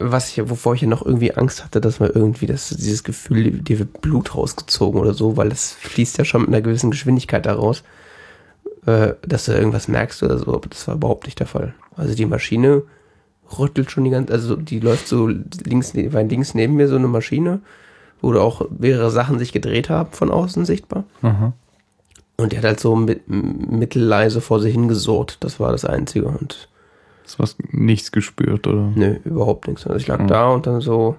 [0.00, 3.60] was ich, wovor ich ja noch irgendwie Angst hatte, dass man irgendwie das, dieses Gefühl,
[3.60, 7.46] dir wird Blut rausgezogen oder so, weil das fließt ja schon mit einer gewissen Geschwindigkeit
[7.46, 7.84] daraus,
[8.86, 11.74] äh, dass du irgendwas merkst oder so, aber das war überhaupt nicht der Fall.
[11.96, 12.82] Also die Maschine
[13.58, 16.96] rüttelt schon die ganze, also die läuft so links, ne- war links neben mir so
[16.96, 17.60] eine Maschine,
[18.20, 21.04] wo da auch mehrere Sachen sich gedreht haben von außen sichtbar.
[21.22, 21.52] Aha.
[22.36, 25.38] Und die hat halt so mit, mittelleise vor sich hingesurrt.
[25.40, 26.26] Das war das Einzige.
[26.26, 26.68] Und
[27.24, 28.90] Hast du was nichts gespürt, oder?
[28.94, 29.86] Nö, überhaupt nichts.
[29.86, 30.28] Also ich lag Mhm.
[30.28, 31.16] da und dann so,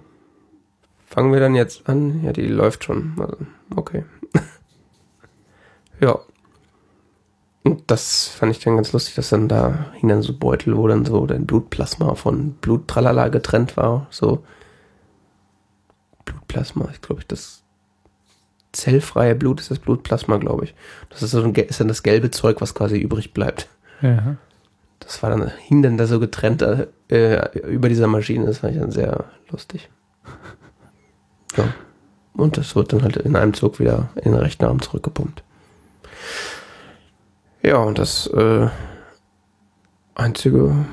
[1.06, 2.24] fangen wir dann jetzt an?
[2.24, 3.14] Ja, die läuft schon.
[3.20, 3.38] Also,
[3.76, 4.04] okay.
[6.02, 6.20] ja.
[7.64, 10.88] Und das fand ich dann ganz lustig, dass dann da hing dann so Beutel, wo
[10.88, 14.08] dann so dein Blutplasma von Bluttralala getrennt war.
[14.10, 14.44] So
[16.26, 17.64] Blutplasma, ich glaube, das
[18.72, 20.76] zellfreie Blut ist das Blutplasma, glaube ich.
[21.10, 23.68] Das ist so ein, ist dann das gelbe Zeug, was quasi übrig bleibt.
[24.02, 24.38] Ja.
[25.00, 26.64] Das war dann, hing dann da so getrennt
[27.10, 28.46] äh, über dieser Maschine.
[28.46, 29.90] Das fand ich dann sehr lustig.
[31.58, 31.74] Ja.
[32.34, 35.44] Und das wird dann halt in einem Zug wieder in den rechten Arm zurückgepumpt.
[37.64, 38.70] Ja, und das äh,
[40.16, 40.86] einzige,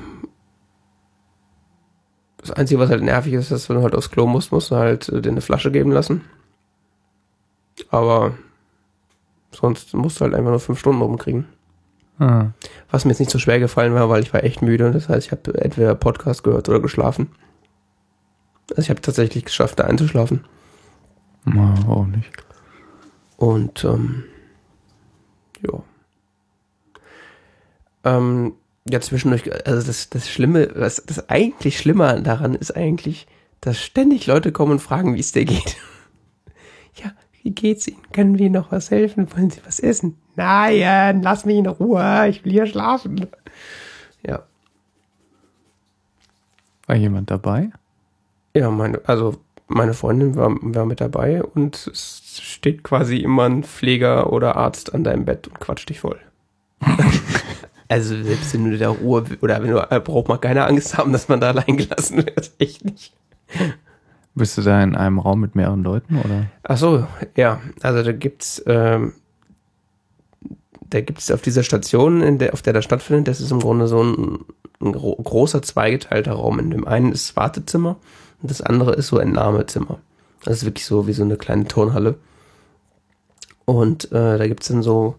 [2.37, 4.75] das einzige, was halt nervig ist, ist, wenn du halt aufs Klo musst, musst du
[4.75, 6.21] halt äh, dir eine Flasche geben lassen.
[7.89, 8.33] Aber
[9.51, 11.47] sonst musst du halt einfach nur fünf Stunden rumkriegen.
[12.19, 12.47] Ah.
[12.91, 14.91] Was mir jetzt nicht so schwer gefallen war, weil ich war echt müde.
[14.91, 17.31] Das heißt, ich habe entweder Podcast gehört oder geschlafen.
[18.71, 20.45] Also ich habe tatsächlich geschafft, da einzuschlafen.
[21.45, 22.31] Na, auch nicht.
[23.37, 24.25] Und ähm,
[25.61, 25.81] ja.
[28.03, 28.53] Ähm,
[28.89, 33.27] ja, zwischendurch, also das, das Schlimme, was das eigentlich Schlimme daran ist eigentlich,
[33.61, 35.77] dass ständig Leute kommen und fragen, wie es dir geht.
[36.95, 37.11] ja,
[37.43, 38.01] wie geht's Ihnen?
[38.11, 39.27] Können wir Ihnen noch was helfen?
[39.35, 40.17] Wollen Sie was essen?
[40.35, 43.27] Nein, lass mich in Ruhe, ich will hier schlafen.
[44.25, 44.43] Ja,
[46.87, 47.69] War jemand dabei?
[48.55, 49.37] Ja, meine, also
[49.67, 54.95] meine Freundin war, war mit dabei und es steht quasi immer ein Pfleger oder Arzt
[54.95, 56.19] an deinem Bett und quatscht dich voll.
[57.89, 61.11] also selbst wenn du da Ruhe oder wenn du äh, braucht man keine Angst haben,
[61.11, 62.51] dass man da allein gelassen wird.
[62.59, 63.13] Echt nicht.
[64.35, 66.45] Bist du da in einem Raum mit mehreren Leuten, oder?
[66.63, 69.13] Ach so, ja, also da gibt's ähm,
[70.89, 73.87] da gibt's auf dieser Station, in der, auf der das stattfindet, das ist im Grunde
[73.87, 74.39] so ein,
[74.81, 76.59] ein gro großer zweigeteilter Raum.
[76.59, 77.97] In dem einen ist Wartezimmer
[78.41, 79.99] und das andere ist so Entnahmezimmer.
[80.43, 82.15] Das ist wirklich so wie so eine kleine Turnhalle.
[83.65, 85.15] Und äh, da gibt's dann so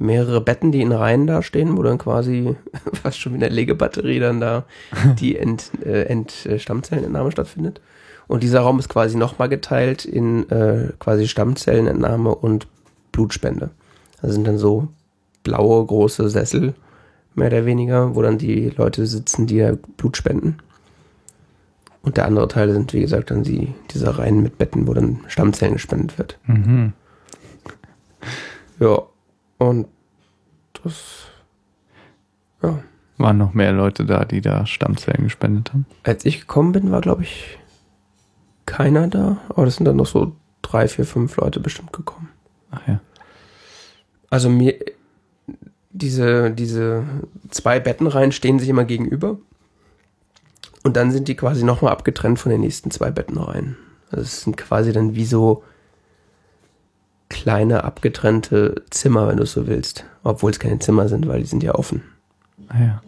[0.00, 2.56] mehrere Betten, die in Reihen da stehen, wo dann quasi
[3.02, 4.64] fast schon wie eine Legebatterie dann da
[5.20, 7.80] die Ent, äh, Ent, äh, Stammzellenentnahme stattfindet.
[8.26, 12.66] Und dieser Raum ist quasi nochmal geteilt in äh, quasi Stammzellenentnahme und
[13.12, 13.70] Blutspende.
[14.22, 14.88] Da sind dann so
[15.42, 16.74] blaue große Sessel,
[17.34, 20.58] mehr oder weniger, wo dann die Leute sitzen, die ja Blut spenden.
[22.02, 25.20] Und der andere Teil sind, wie gesagt, dann die, diese Reihen mit Betten, wo dann
[25.26, 26.38] Stammzellen gespendet wird.
[26.46, 26.92] Mhm.
[28.78, 29.02] Ja,
[29.60, 29.88] und
[30.82, 31.26] das,
[32.62, 32.82] ja.
[33.18, 35.84] Waren noch mehr Leute da, die da Stammzellen gespendet haben?
[36.02, 37.58] Als ich gekommen bin, war, glaube ich,
[38.64, 42.30] keiner da, aber das sind dann noch so drei, vier, fünf Leute bestimmt gekommen.
[42.70, 43.00] Ach ja.
[44.30, 44.76] Also mir,
[45.90, 47.04] diese, diese
[47.50, 49.36] zwei Bettenreihen stehen sich immer gegenüber.
[50.82, 53.76] Und dann sind die quasi nochmal abgetrennt von den nächsten zwei Bettenreihen.
[54.10, 55.64] Also es sind quasi dann wie so,
[57.30, 60.04] kleine abgetrennte Zimmer, wenn du so willst.
[60.22, 62.02] Obwohl es keine Zimmer sind, weil die sind ja offen.
[62.68, 63.02] Ah, ja.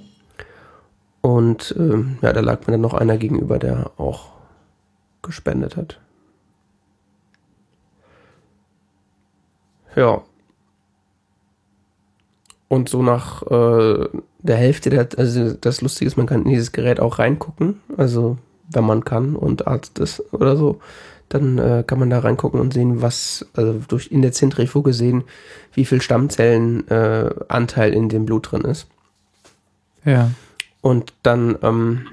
[1.20, 4.30] Und ähm, ja, da lag mir dann noch einer gegenüber, der auch
[5.20, 6.00] gespendet hat.
[9.94, 10.22] Ja.
[12.68, 14.08] Und so nach äh,
[14.38, 18.38] der Hälfte der, also das Lustige ist, man kann in dieses Gerät auch reingucken, also
[18.70, 20.80] wenn man kann und Arzt ist oder so,
[21.32, 25.24] dann äh, kann man da reingucken und sehen, was, also durch in der Zentrifuge sehen,
[25.72, 28.86] wie viel Stammzellenanteil äh, Anteil in dem Blut drin ist.
[30.04, 30.30] Ja.
[30.80, 32.08] Und dann ähm,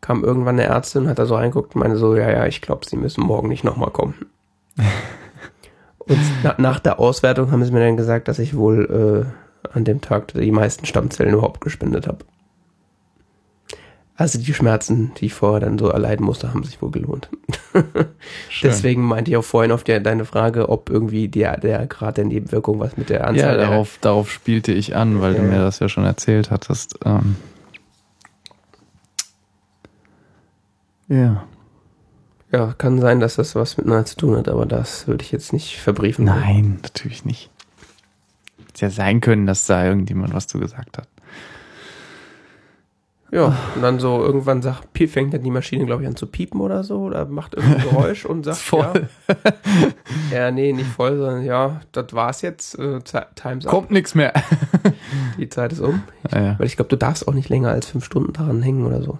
[0.00, 2.86] kam irgendwann eine Ärztin, hat da so reinguckt und meinte so, ja, ja, ich glaube,
[2.88, 4.14] sie müssen morgen nicht nochmal kommen.
[5.98, 9.26] und na, nach der Auswertung haben sie mir dann gesagt, dass ich wohl
[9.64, 12.24] äh, an dem Tag die meisten Stammzellen überhaupt gespendet habe.
[14.20, 17.30] Also die Schmerzen, die ich vorher dann so erleiden musste, haben sich wohl gelohnt.
[18.62, 22.26] Deswegen meinte ich auch vorhin auf die, deine Frage, ob irgendwie der, der Grad der
[22.26, 25.40] Nebenwirkung was mit der Anzahl Ja, darauf, darauf spielte ich an, weil Ja.
[25.40, 26.98] du mir das ja schon erzählt hattest.
[27.06, 27.36] Ähm,
[31.08, 31.46] ja.
[32.52, 35.54] Ja, kann sein, dass das was miteinander zu tun hat, aber das würde ich jetzt
[35.54, 36.26] nicht verbriefen.
[36.26, 37.48] Nein, natürlich nicht.
[38.66, 41.08] Hätte ja sein können, dass da irgendjemand was zu gesagt hat.
[43.32, 46.60] Ja, und dann so irgendwann sagt, fängt dann die Maschine, glaube ich, an zu piepen
[46.60, 49.08] oder so, oder macht irgendein Geräusch und sagt, Voll.
[50.32, 52.98] ja, ja, nee, nicht voll, sondern ja, das war's jetzt, äh,
[53.36, 54.32] Time's up, Kommt nichts mehr.
[55.38, 56.02] die Zeit ist um.
[56.32, 56.58] Ja, ja.
[56.58, 59.18] Weil ich glaube, du darfst auch nicht länger als fünf Stunden daran hängen oder so.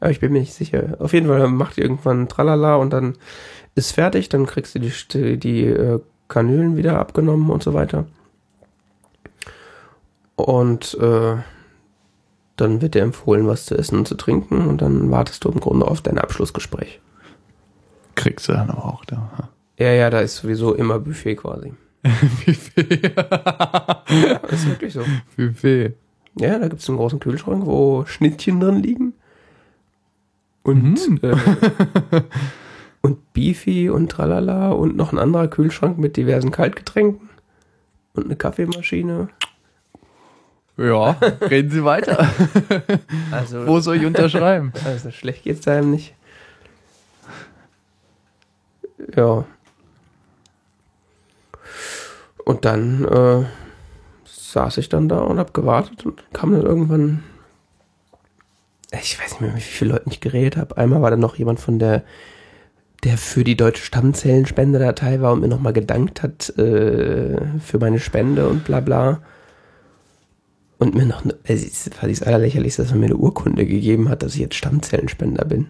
[0.00, 0.96] Aber ich bin mir nicht sicher.
[0.98, 3.14] Auf jeden Fall macht die irgendwann Tralala und dann
[3.74, 5.98] ist fertig, dann kriegst du die, St- die äh,
[6.28, 8.04] Kanülen wieder abgenommen und so weiter.
[10.36, 11.36] Und äh,
[12.56, 15.60] dann wird dir empfohlen, was zu essen und zu trinken und dann wartest du im
[15.60, 17.00] Grunde auf dein Abschlussgespräch.
[18.14, 19.50] Kriegst du dann aber auch da.
[19.78, 21.74] Ja, ja, da ist sowieso immer Buffet quasi.
[22.44, 22.56] Viel?
[23.12, 25.02] Ja, das ist wirklich so.
[25.54, 25.94] Viel?
[26.38, 29.14] Ja, da gibt es einen großen Kühlschrank, wo Schnittchen drin liegen.
[30.62, 31.18] Und, Mhm.
[31.22, 31.36] äh,
[33.02, 37.28] und Beefy und Tralala und noch ein anderer Kühlschrank mit diversen Kaltgetränken
[38.14, 39.28] und eine Kaffeemaschine.
[40.78, 42.28] Ja, reden Sie weiter.
[43.30, 44.72] Also, Wo soll ich unterschreiben?
[44.84, 46.14] also schlecht geht's da einem nicht.
[49.16, 49.44] Ja.
[52.44, 53.44] Und dann äh,
[54.24, 57.24] saß ich dann da und hab gewartet und kam dann irgendwann.
[58.92, 60.76] Ich weiß nicht mehr, mit wie vielen Leuten ich geredet habe.
[60.76, 62.04] Einmal war dann noch jemand von der,
[63.04, 68.48] der für die deutsche Stammzellenspende-Datei war und mir nochmal gedankt hat äh, für meine Spende
[68.48, 69.20] und bla bla.
[70.78, 74.34] Und mir noch, es war das Allerlächerlichste, dass er mir eine Urkunde gegeben hat, dass
[74.34, 75.68] ich jetzt Stammzellenspender bin.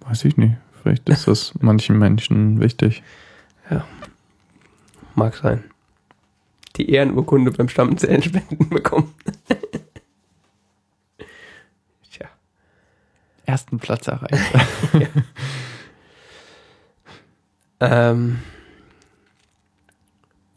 [0.00, 0.54] Weiß ich nicht.
[0.82, 3.02] Vielleicht ist das manchen Menschen wichtig.
[5.14, 5.64] Mag sein.
[6.76, 9.14] Die Ehrenurkunde beim Stammzellenspenden bekommen.
[12.10, 12.28] Tja.
[13.44, 14.42] Ersten Platz erreicht.
[17.84, 18.38] Ähm.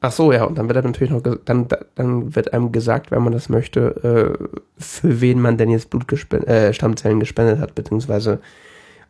[0.06, 3.24] Ach so, ja, und dann wird einem natürlich noch, dann, dann wird einem gesagt, wenn
[3.24, 8.40] man das möchte, äh, für wen man denn jetzt Blut äh, Stammzellen gespendet hat, beziehungsweise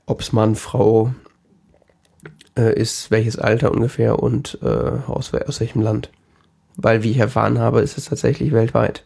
[0.06, 1.14] ob es Mann, Frau
[2.58, 4.68] äh, ist, welches Alter ungefähr und äh,
[5.08, 6.12] aus, aus welchem Land.
[6.78, 9.04] Weil, wie ich erfahren habe, ist es tatsächlich weltweit.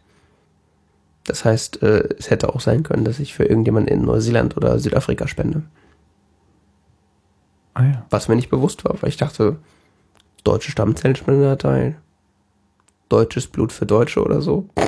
[1.26, 4.78] Das heißt, äh, es hätte auch sein können, dass ich für irgendjemanden in Neuseeland oder
[4.78, 5.64] Südafrika spende.
[7.74, 8.06] Ah ja.
[8.12, 9.58] Was mir nicht bewusst war, weil ich dachte,
[10.44, 11.96] deutsche Stammzellenspendedatei,
[13.10, 14.68] deutsches Blut für Deutsche oder so.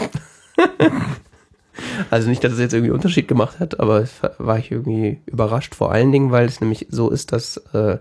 [2.09, 4.05] also nicht, dass es jetzt irgendwie einen Unterschied gemacht hat, aber
[4.37, 7.97] war- ich irgendwie überrascht, vor allen Dingen, weil es nämlich so ist, dass äh,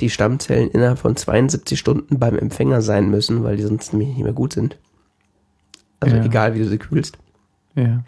[0.00, 4.22] die Stammzellen innerhalb von 72 Stunden beim Empfänger sein müssen, weil die sonst nämlich nicht
[4.24, 4.78] mehr gut sind.
[6.00, 6.24] Also Ja.
[6.24, 7.18] egal, wie du sie kühlst.
[7.74, 8.04] Ja.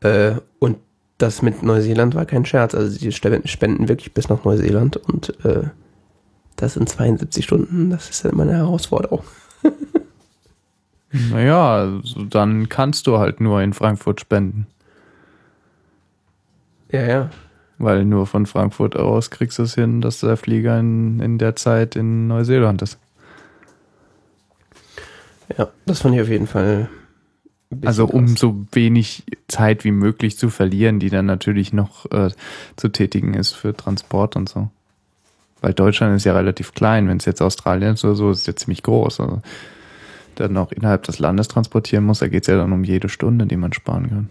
[0.00, 0.78] Äh, und
[1.18, 2.74] das mit Neuseeland war kein Scherz.
[2.74, 5.64] Also die spenden spenden wirklich bis nach Neuseeland und äh,
[6.56, 9.22] das in 72 Stunden, das ist ja immer eine Herausforderung.
[11.30, 14.66] Naja, also dann kannst du halt nur in Frankfurt spenden.
[16.90, 17.30] Ja, ja.
[17.78, 21.56] Weil nur von Frankfurt aus kriegst du es hin, dass der Flieger in, in der
[21.56, 22.98] Zeit in Neuseeland ist.
[25.56, 26.88] Ja, das fand ich auf jeden Fall.
[27.84, 28.38] Also um krass.
[28.38, 32.30] so wenig Zeit wie möglich zu verlieren, die dann natürlich noch äh,
[32.76, 34.70] zu tätigen ist für Transport und so.
[35.60, 37.08] Weil Deutschland ist ja relativ klein.
[37.08, 39.20] Wenn es jetzt Australien ist oder so, ist es ja ziemlich groß.
[39.20, 39.42] Also
[40.36, 43.46] dann noch innerhalb des Landes transportieren muss, da geht es ja dann um jede Stunde,
[43.46, 44.28] die man sparen kann.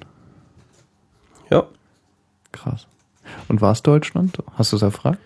[1.50, 1.64] Ja.
[2.52, 2.88] Krass.
[3.48, 4.38] Und war es Deutschland?
[4.54, 5.20] Hast du es erfragt?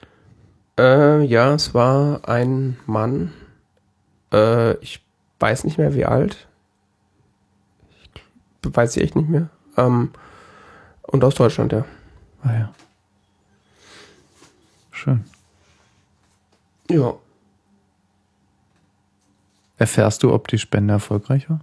[0.79, 3.33] Äh, ja, es war ein Mann.
[4.31, 5.03] Äh, ich
[5.39, 6.47] weiß nicht mehr, wie alt.
[8.01, 9.49] Ich weiß ich echt nicht mehr.
[9.77, 10.11] Ähm,
[11.03, 11.85] und aus Deutschland, ja.
[12.41, 12.73] Ah ja.
[14.91, 15.25] Schön.
[16.89, 17.13] Ja.
[19.77, 21.61] Erfährst du, ob die Spende erfolgreich war?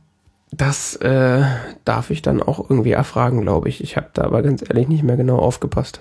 [0.52, 1.44] Das äh,
[1.84, 3.82] darf ich dann auch irgendwie erfragen, glaube ich.
[3.82, 6.00] Ich habe da aber ganz ehrlich nicht mehr genau aufgepasst.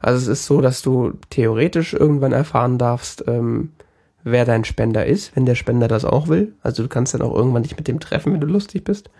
[0.00, 3.72] Also es ist so, dass du theoretisch irgendwann erfahren darfst, ähm,
[4.22, 6.54] wer dein Spender ist, wenn der Spender das auch will.
[6.62, 9.10] Also du kannst dann auch irgendwann dich mit dem treffen, wenn du lustig bist.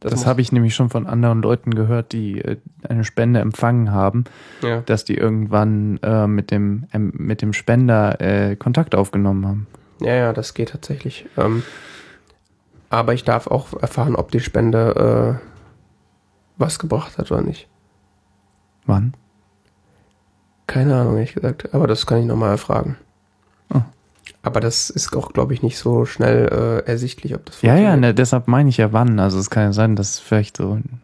[0.00, 3.92] Das, das habe ich nämlich schon von anderen Leuten gehört, die äh, eine Spende empfangen
[3.92, 4.24] haben,
[4.62, 4.82] ja.
[4.82, 9.66] dass die irgendwann äh, mit, dem, ähm, mit dem Spender äh, Kontakt aufgenommen haben.
[10.00, 11.26] Ja, ja, das geht tatsächlich.
[11.38, 11.62] Ähm,
[12.90, 15.46] aber ich darf auch erfahren, ob die Spende äh,
[16.58, 17.68] was gebracht hat oder nicht.
[18.84, 19.14] Wann?
[20.66, 21.74] Keine Ahnung, ehrlich gesagt.
[21.74, 22.96] Aber das kann ich nochmal erfragen.
[24.42, 27.96] Aber das ist auch, glaube ich, nicht so schnell äh, ersichtlich, ob das Ja, ja,
[27.96, 29.18] ne, deshalb meine ich ja wann.
[29.18, 31.00] Also es kann ja sein, dass es vielleicht so ein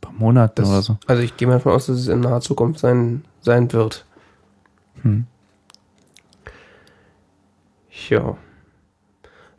[0.00, 0.98] paar Monate das, oder so.
[1.06, 4.04] Also ich gehe mal davon aus, dass es in naher Zukunft sein, sein wird.
[5.02, 5.26] Hm.
[8.08, 8.36] Ja.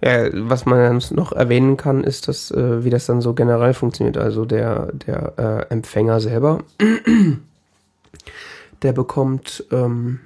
[0.04, 4.18] Ja, was man noch erwähnen kann, ist, dass, äh, wie das dann so generell funktioniert.
[4.18, 6.60] Also der, der äh, Empfänger selber,
[8.82, 10.20] der bekommt ähm,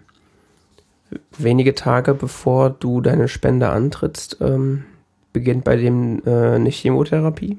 [1.38, 4.86] wenige Tage bevor du deine Spende antrittst, ähm,
[5.34, 7.58] beginnt bei dem äh, eine Chemotherapie,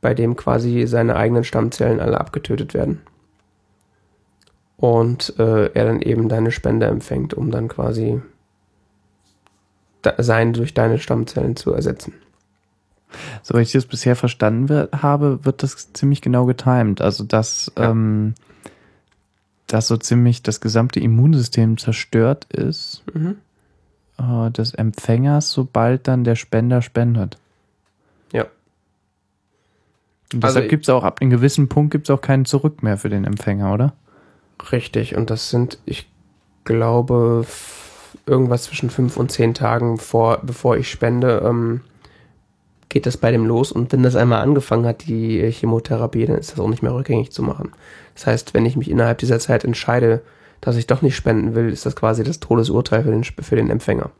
[0.00, 3.02] bei dem quasi seine eigenen Stammzellen alle abgetötet werden.
[4.76, 8.20] Und äh, er dann eben deine Spende empfängt, um dann quasi
[10.18, 12.12] sein durch deine Stammzellen zu ersetzen.
[13.42, 17.00] So wie ich das bisher verstanden wird, habe, wird das ziemlich genau getimt.
[17.00, 17.90] Also dass, ja.
[17.90, 18.34] ähm,
[19.66, 23.36] dass so ziemlich das gesamte Immunsystem zerstört ist mhm.
[24.18, 27.38] äh, des Empfängers, sobald dann der Spender spendet.
[28.32, 28.46] Ja.
[30.32, 32.82] Und deshalb also, gibt es auch ab einem gewissen Punkt gibt es auch keinen Zurück
[32.82, 33.92] mehr für den Empfänger, oder?
[34.72, 35.16] Richtig.
[35.16, 36.08] Und das sind, ich
[36.64, 37.46] glaube,
[38.26, 41.80] irgendwas zwischen fünf und zehn Tagen vor, bevor ich spende, ähm,
[42.96, 43.72] geht das bei dem los.
[43.72, 47.30] Und wenn das einmal angefangen hat, die Chemotherapie, dann ist das auch nicht mehr rückgängig
[47.30, 47.72] zu machen.
[48.14, 50.22] Das heißt, wenn ich mich innerhalb dieser Zeit entscheide,
[50.62, 53.68] dass ich doch nicht spenden will, ist das quasi das Todesurteil für den, für den
[53.68, 54.12] Empfänger.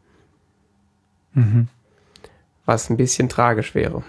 [1.33, 1.69] Mhm.
[2.67, 4.03] Was ein bisschen tragisch wäre.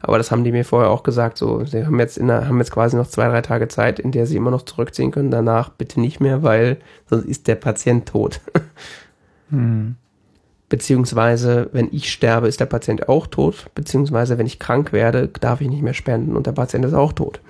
[0.00, 1.36] Aber das haben die mir vorher auch gesagt.
[1.36, 4.24] So, sie haben jetzt, der, haben jetzt quasi noch zwei, drei Tage Zeit, in der
[4.24, 5.30] sie immer noch zurückziehen können.
[5.30, 8.40] Danach bitte nicht mehr, weil sonst ist der Patient tot.
[9.50, 9.96] Hm.
[10.70, 13.66] Beziehungsweise, wenn ich sterbe, ist der Patient auch tot.
[13.74, 17.12] Beziehungsweise, wenn ich krank werde, darf ich nicht mehr spenden und der Patient ist auch
[17.12, 17.40] tot.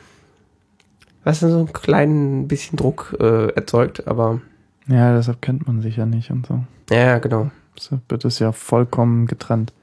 [1.22, 4.40] Was dann so ein kleinen bisschen Druck äh, erzeugt, aber.
[4.88, 6.64] Ja, deshalb kennt man sich ja nicht und so.
[6.90, 7.50] Ja, genau.
[7.76, 9.74] Deshalb wird es ja vollkommen getrennt.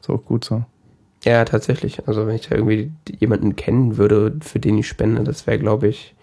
[0.00, 0.64] Ist auch gut so.
[1.22, 2.08] Ja, tatsächlich.
[2.08, 5.88] Also, wenn ich da irgendwie jemanden kennen würde, für den ich spende, das wäre, glaube
[5.88, 6.14] ich,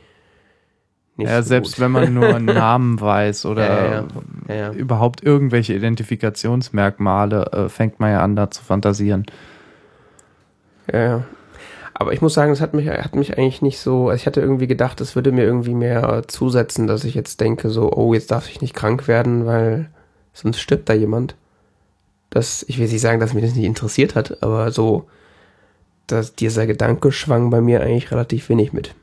[1.18, 1.82] nicht ja, so selbst gut.
[1.82, 4.06] wenn man nur einen Namen weiß oder
[4.48, 4.72] ja, ja.
[4.72, 9.26] Überhaupt irgendwelche Identifikationsmerkmale, äh, fängt man ja an, da zu fantasieren.
[10.92, 11.24] Ja, ja.
[11.94, 14.42] Aber ich muss sagen, es hat mich, hat mich eigentlich nicht so, also ich hatte
[14.42, 18.32] irgendwie gedacht, es würde mir irgendwie mehr zusetzen, dass ich jetzt denke, so, oh, jetzt
[18.32, 19.90] darf ich nicht krank werden, weil
[20.34, 21.36] sonst stirbt da jemand.
[22.32, 25.08] Das, ich will nicht sagen, dass mich das nicht interessiert hat, aber so,
[26.08, 28.96] dass dieser Gedanke schwang bei mir eigentlich relativ wenig mit.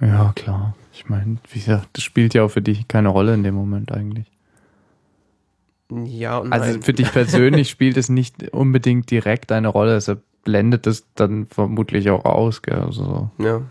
[0.00, 0.74] Ja, klar.
[1.00, 3.90] Ich meine, wie gesagt, das spielt ja auch für dich keine Rolle in dem Moment
[3.90, 4.26] eigentlich.
[5.90, 10.86] Ja, und Also für dich persönlich spielt es nicht unbedingt direkt eine Rolle, deshalb blendet
[10.86, 12.80] es dann vermutlich auch aus, gell?
[12.80, 13.62] Also, ja.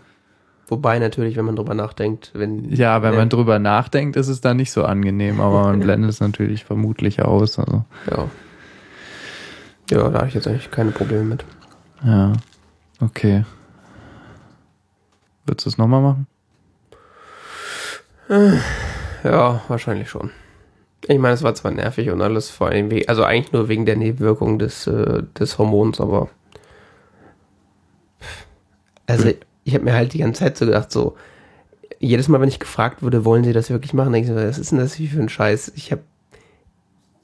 [0.66, 2.68] Wobei natürlich, wenn man drüber nachdenkt, wenn.
[2.68, 6.18] Ja, wenn man drüber nachdenkt, ist es dann nicht so angenehm, aber man blendet es
[6.18, 7.60] natürlich vermutlich aus.
[7.60, 7.84] Also.
[8.10, 8.28] Ja.
[9.88, 11.44] Ja, da habe ich jetzt eigentlich keine Probleme mit.
[12.04, 12.32] Ja.
[13.00, 13.44] Okay.
[15.46, 16.26] Würdest du es nochmal machen?
[19.24, 20.30] Ja, wahrscheinlich schon.
[21.06, 23.86] Ich meine, es war zwar nervig und alles, vor allem wegen, also eigentlich nur wegen
[23.86, 26.28] der Nebenwirkung des, äh, des Hormons, aber
[29.06, 29.34] also hm.
[29.64, 31.16] ich habe mir halt die ganze Zeit so gedacht, so
[31.98, 34.58] jedes Mal, wenn ich gefragt wurde, wollen Sie das wirklich machen, denke ich so, was
[34.58, 35.72] ist denn das für ein Scheiß?
[35.74, 36.02] Ich habe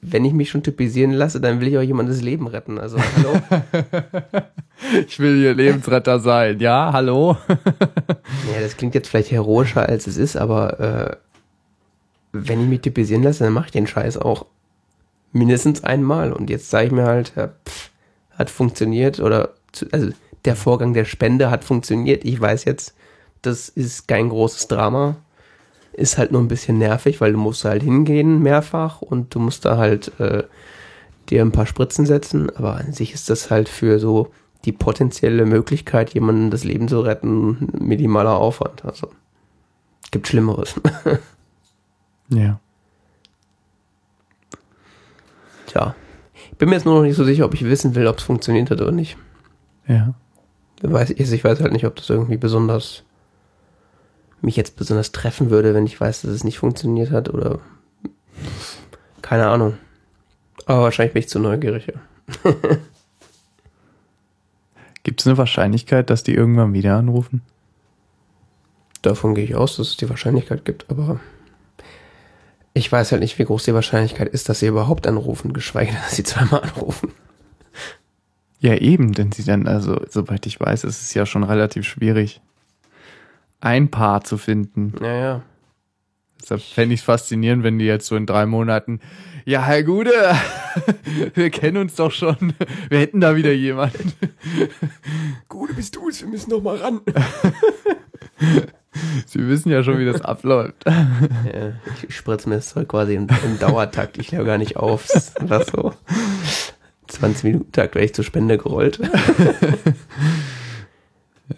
[0.00, 2.78] wenn ich mich schon typisieren lasse, dann will ich auch jemandes Leben retten.
[2.78, 3.40] Also, hallo?
[5.06, 6.60] ich will ihr Lebensretter sein.
[6.60, 7.36] Ja, hallo?
[7.48, 11.16] ja, das klingt jetzt vielleicht heroischer, als es ist, aber äh,
[12.32, 14.46] wenn ich mich typisieren lasse, dann mache ich den Scheiß auch
[15.32, 16.32] mindestens einmal.
[16.32, 17.90] Und jetzt sage ich mir halt, ja, pff,
[18.32, 19.54] hat funktioniert oder,
[19.92, 20.10] also
[20.44, 22.24] der Vorgang der Spende hat funktioniert.
[22.24, 22.94] Ich weiß jetzt,
[23.42, 25.16] das ist kein großes Drama.
[25.96, 29.64] Ist halt nur ein bisschen nervig, weil du musst halt hingehen mehrfach und du musst
[29.64, 30.44] da halt äh,
[31.30, 32.54] dir ein paar Spritzen setzen.
[32.54, 34.30] Aber an sich ist das halt für so
[34.64, 38.84] die potenzielle Möglichkeit, jemandem das Leben zu retten, minimaler Aufwand.
[38.84, 39.10] Also
[40.10, 40.74] gibt Schlimmeres.
[42.28, 42.58] Ja.
[45.66, 45.94] Tja.
[46.50, 48.24] Ich bin mir jetzt nur noch nicht so sicher, ob ich wissen will, ob es
[48.24, 49.16] funktioniert hat oder nicht.
[49.86, 50.14] Ja.
[50.82, 53.04] Ich weiß, ich weiß halt nicht, ob das irgendwie besonders
[54.40, 57.60] mich jetzt besonders treffen würde, wenn ich weiß, dass es nicht funktioniert hat oder
[59.22, 59.76] keine Ahnung.
[60.66, 61.86] Aber wahrscheinlich bin ich zu neugierig.
[61.86, 61.94] Ja.
[65.04, 67.42] Gibt es eine Wahrscheinlichkeit, dass die irgendwann wieder anrufen?
[69.02, 71.20] Davon gehe ich aus, dass es die Wahrscheinlichkeit gibt, aber
[72.74, 76.00] ich weiß halt nicht, wie groß die Wahrscheinlichkeit ist, dass sie überhaupt anrufen, geschweige denn,
[76.02, 77.12] dass sie zweimal anrufen.
[78.58, 82.40] Ja, eben, denn sie dann, also, soweit ich weiß, ist es ja schon relativ schwierig,
[83.60, 84.92] ein Paar zu finden.
[85.00, 85.42] Naja.
[86.42, 89.00] Deshalb fände ich es faszinierend, wenn die jetzt so in drei Monaten,
[89.44, 90.10] ja, Herr Gude,
[91.34, 92.52] wir kennen uns doch schon,
[92.88, 94.12] wir hätten da wieder jemanden.
[95.48, 97.00] Gude, bist du es, wir müssen doch mal ran.
[99.26, 100.84] Sie wissen ja schon, wie das abläuft.
[100.86, 101.72] Ja,
[102.08, 104.18] ich spritze mir das Zeug quasi im, im Dauertakt.
[104.18, 105.08] Ich höre gar nicht auf.
[105.40, 105.92] Was so.
[107.08, 108.98] 20 Minuten Takt werde ich zur Spende gerollt.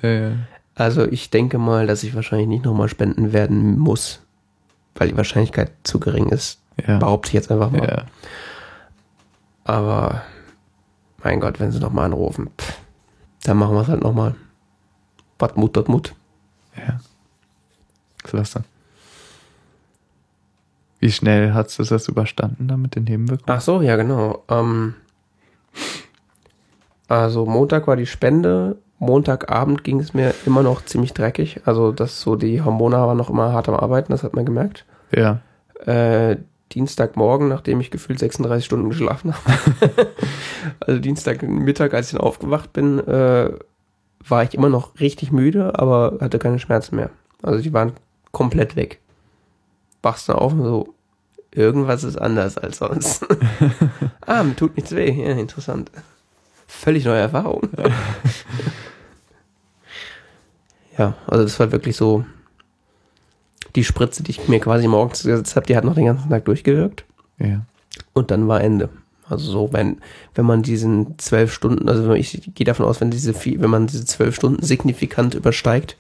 [0.02, 0.32] Ja, ja.
[0.78, 4.22] Also ich denke mal, dass ich wahrscheinlich nicht nochmal spenden werden muss,
[4.94, 6.60] weil die Wahrscheinlichkeit zu gering ist.
[6.86, 6.98] Ja.
[6.98, 7.88] Behaupte ich jetzt einfach mal.
[7.88, 8.04] Ja.
[9.64, 10.22] Aber
[11.22, 12.78] mein Gott, wenn sie nochmal anrufen, pff,
[13.42, 14.36] dann machen wir es halt nochmal.
[15.40, 16.14] Was Mut, dort Mut.
[16.76, 17.00] ja.
[18.22, 18.62] Klasse.
[21.00, 23.56] Wie schnell hast du das überstanden da mit den Nebenwirkungen?
[23.56, 24.44] Ach so, ja genau.
[24.48, 24.94] Ähm,
[27.08, 28.76] also Montag war die Spende.
[28.98, 31.62] Montagabend ging es mir immer noch ziemlich dreckig.
[31.64, 34.84] Also das so die Hormone waren noch immer hart am Arbeiten, das hat man gemerkt.
[35.12, 35.40] Ja.
[35.86, 36.36] Äh,
[36.72, 40.08] Dienstagmorgen, nachdem ich gefühlt 36 Stunden geschlafen habe.
[40.80, 43.50] also Dienstagmittag, als ich dann aufgewacht bin, äh,
[44.26, 47.10] war ich immer noch richtig müde, aber hatte keine Schmerzen mehr.
[47.42, 47.92] Also die waren
[48.32, 49.00] komplett weg.
[50.02, 50.94] Wachst du auf und so,
[51.52, 53.26] irgendwas ist anders als sonst.
[54.26, 55.10] ah, mir tut nichts weh.
[55.10, 55.90] Ja, interessant.
[56.68, 57.62] Völlig neue Erfahrung.
[60.98, 62.24] ja, also das war wirklich so
[63.74, 66.44] die Spritze, die ich mir quasi morgens gesetzt habe, die hat noch den ganzen Tag
[66.44, 67.04] durchgewirkt.
[67.38, 67.62] Ja.
[68.12, 68.90] Und dann war Ende.
[69.28, 69.98] Also so, wenn,
[70.34, 74.04] wenn man diesen zwölf Stunden, also ich gehe davon aus, wenn diese wenn man diese
[74.04, 75.96] zwölf Stunden signifikant übersteigt,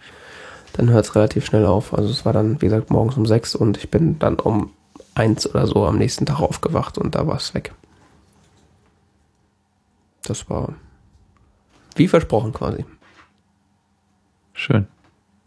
[0.74, 1.92] dann hört es relativ schnell auf.
[1.94, 4.70] Also es war dann, wie gesagt, morgens um sechs und ich bin dann um
[5.14, 7.72] eins oder so am nächsten Tag aufgewacht und da war es weg.
[10.22, 10.74] Das war
[11.98, 12.84] wie versprochen quasi.
[14.52, 14.86] Schön.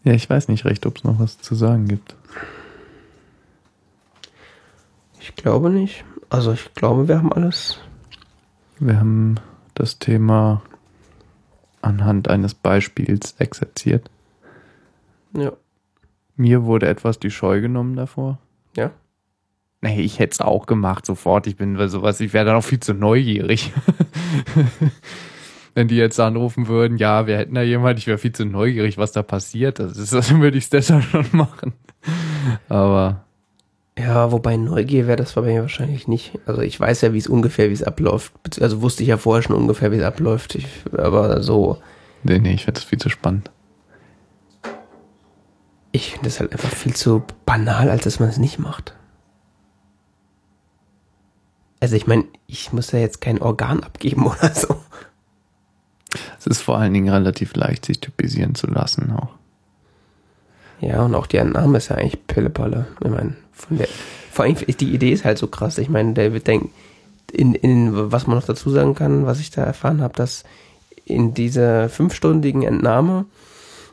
[0.03, 2.15] Ja, ich weiß nicht recht, ob es noch was zu sagen gibt.
[5.19, 6.03] Ich glaube nicht.
[6.29, 7.79] Also ich glaube, wir haben alles.
[8.79, 9.35] Wir haben
[9.75, 10.61] das Thema
[11.81, 14.09] anhand eines Beispiels exerziert.
[15.33, 15.53] Ja.
[16.35, 18.39] Mir wurde etwas die Scheu genommen davor.
[18.75, 18.91] Ja.
[19.81, 21.47] Nee, ich hätte es auch gemacht, sofort.
[21.47, 23.73] Ich bin bei sowas, ich wäre dann auch viel zu neugierig.
[25.73, 28.97] Wenn die jetzt anrufen würden, ja, wir hätten da jemand, ich wäre viel zu neugierig,
[28.97, 29.79] was da passiert.
[29.79, 31.73] Das ist, dann würde ich es deshalb schon machen.
[32.69, 33.25] Aber
[33.97, 36.37] Ja, wobei Neugier wäre das bei mir wahrscheinlich nicht.
[36.45, 38.33] Also ich weiß ja, wie es ungefähr, wie es abläuft.
[38.61, 40.55] Also wusste ich ja vorher schon ungefähr, wie es abläuft.
[40.55, 41.77] Ich, aber so,
[42.23, 43.49] nee, nee, ich finde das viel zu spannend.
[45.91, 48.95] ich finde das halt einfach viel zu banal, als dass man es nicht macht.
[51.81, 54.77] Also ich meine, ich muss ja jetzt kein Organ abgeben oder so.
[56.39, 59.29] Es ist vor allen Dingen relativ leicht, sich typisieren zu lassen auch.
[60.79, 62.87] Ja, und auch die Entnahme ist ja eigentlich Pillepalle.
[63.03, 63.87] Ich meine, von der,
[64.31, 65.77] vor allem die Idee ist halt so krass.
[65.77, 66.71] Ich meine, der wird denken,
[67.31, 70.43] in, in, was man noch dazu sagen kann, was ich da erfahren habe, dass
[71.05, 73.25] in dieser fünfstündigen Entnahme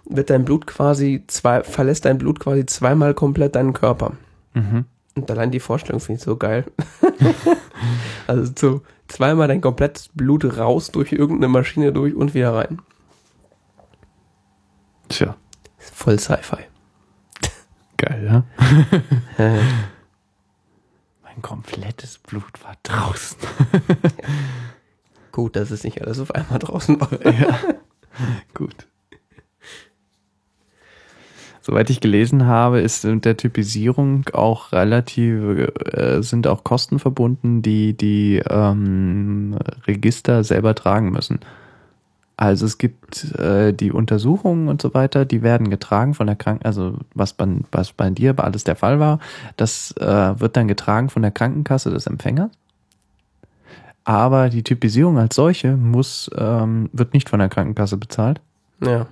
[0.08, 4.12] wird dein Blut quasi zwei, verlässt dein Blut quasi zweimal komplett deinen Körper.
[4.54, 4.86] Mhm.
[5.14, 6.64] Und allein die Vorstellung finde ich so geil.
[8.26, 12.80] also so zweimal dein komplettes Blut raus durch irgendeine Maschine durch und wieder rein.
[15.08, 15.36] Tja,
[15.78, 16.64] Voll Sci-Fi.
[17.96, 18.44] geil, ja?
[19.44, 19.60] Äh,
[21.22, 23.38] Mein komplettes Blut war draußen.
[25.32, 27.24] Gut, dass es nicht alles auf einmal draußen war.
[27.32, 27.58] ja.
[28.54, 28.86] Gut.
[31.68, 37.60] Soweit ich gelesen habe, ist mit der Typisierung auch relativ, äh, sind auch Kosten verbunden,
[37.60, 39.54] die die ähm,
[39.86, 41.40] Register selber tragen müssen.
[42.38, 46.64] Also es gibt äh, die Untersuchungen und so weiter, die werden getragen von der Kranken,
[46.64, 49.18] also was bei, was bei dir alles der Fall war,
[49.58, 52.50] das äh, wird dann getragen von der Krankenkasse des Empfängers.
[54.04, 58.40] Aber die Typisierung als solche muss, ähm, wird nicht von der Krankenkasse bezahlt.
[58.82, 59.06] Ja.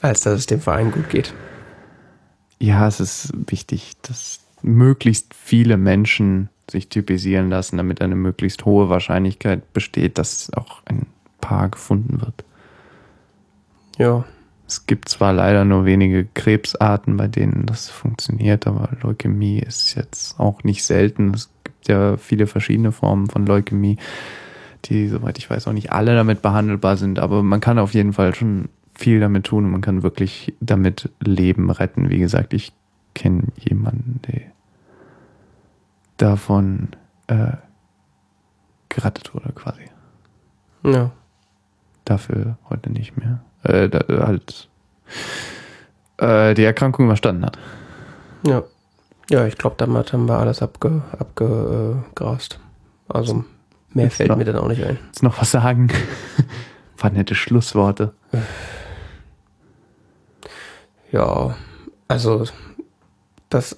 [0.00, 1.34] als dass es dem Verein gut geht.
[2.58, 8.88] Ja, es ist wichtig, dass möglichst viele Menschen sich typisieren lassen, damit eine möglichst hohe
[8.88, 11.04] Wahrscheinlichkeit besteht, dass auch ein
[11.42, 12.44] Paar gefunden wird.
[13.98, 14.24] Ja,
[14.68, 20.38] es gibt zwar leider nur wenige Krebsarten, bei denen das funktioniert, aber Leukämie ist jetzt
[20.38, 21.32] auch nicht selten.
[21.32, 23.96] Es gibt ja viele verschiedene Formen von Leukämie,
[24.84, 28.12] die, soweit ich weiß, auch nicht alle damit behandelbar sind, aber man kann auf jeden
[28.12, 32.10] Fall schon viel damit tun und man kann wirklich damit Leben retten.
[32.10, 32.74] Wie gesagt, ich
[33.14, 34.42] kenne jemanden, der
[36.18, 36.88] davon
[37.28, 37.52] äh,
[38.90, 39.84] gerettet wurde quasi.
[40.84, 41.10] Ja.
[42.04, 44.68] Dafür heute nicht mehr äh, halt
[46.18, 47.58] äh, die Erkrankung überstanden hat.
[48.46, 48.62] Ja.
[49.30, 52.58] Ja, ich glaube, damit haben wir alles abge, abgegrast.
[53.08, 53.44] Also
[53.92, 54.98] mehr jetzt fällt noch, mir dann auch nicht ein.
[55.06, 55.88] Jetzt noch was sagen?
[56.96, 58.14] War nette Schlussworte.
[61.12, 61.56] Ja,
[62.08, 62.44] also
[63.50, 63.76] das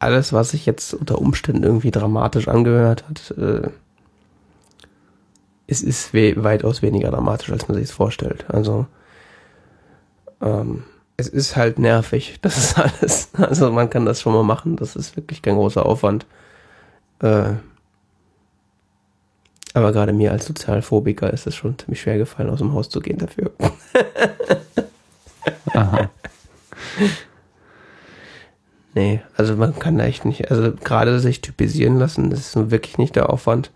[0.00, 3.68] alles, was sich jetzt unter Umständen irgendwie dramatisch angehört hat, äh,
[5.70, 8.44] es ist we weitaus weniger dramatisch, als man sich es vorstellt.
[8.48, 8.86] Also
[10.40, 10.82] ähm,
[11.16, 13.28] es ist halt nervig, das ist alles.
[13.34, 16.26] Also man kann das schon mal machen, das ist wirklich kein großer Aufwand.
[17.22, 17.52] Äh,
[19.72, 23.00] aber gerade mir als Sozialphobiker ist es schon ziemlich schwer gefallen, aus dem Haus zu
[23.00, 23.52] gehen dafür.
[25.72, 26.10] Aha.
[28.94, 32.72] Nee, also man kann da echt nicht, also gerade sich typisieren lassen, das ist nun
[32.72, 33.70] wirklich nicht der Aufwand.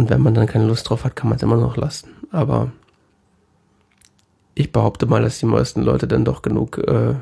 [0.00, 2.08] Und wenn man dann keine Lust drauf hat, kann man es immer noch lassen.
[2.30, 2.72] Aber
[4.54, 7.16] ich behaupte mal, dass die meisten Leute dann doch genug äh,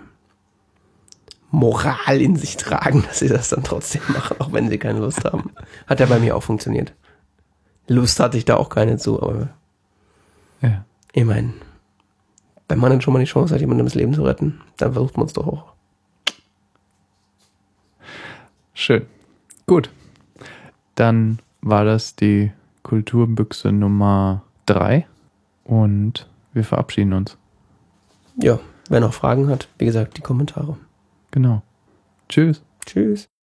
[1.50, 5.24] Moral in sich tragen, dass sie das dann trotzdem machen, auch wenn sie keine Lust
[5.24, 5.50] haben.
[5.88, 6.94] Hat ja bei mir auch funktioniert.
[7.88, 9.48] Lust hatte ich da auch keine zu, aber
[10.62, 10.84] ja.
[11.12, 11.54] ich meine,
[12.68, 15.16] wenn man dann schon mal die Chance hat, jemandem das Leben zu retten, dann versucht
[15.16, 15.72] man es doch auch.
[18.72, 19.04] Schön.
[19.66, 19.90] Gut.
[20.94, 22.52] Dann war das die
[22.88, 25.06] Kulturbüchse Nummer 3
[25.64, 27.36] und wir verabschieden uns.
[28.40, 30.78] Ja, wer noch Fragen hat, wie gesagt, die Kommentare.
[31.30, 31.60] Genau.
[32.30, 32.62] Tschüss.
[32.86, 33.28] Tschüss.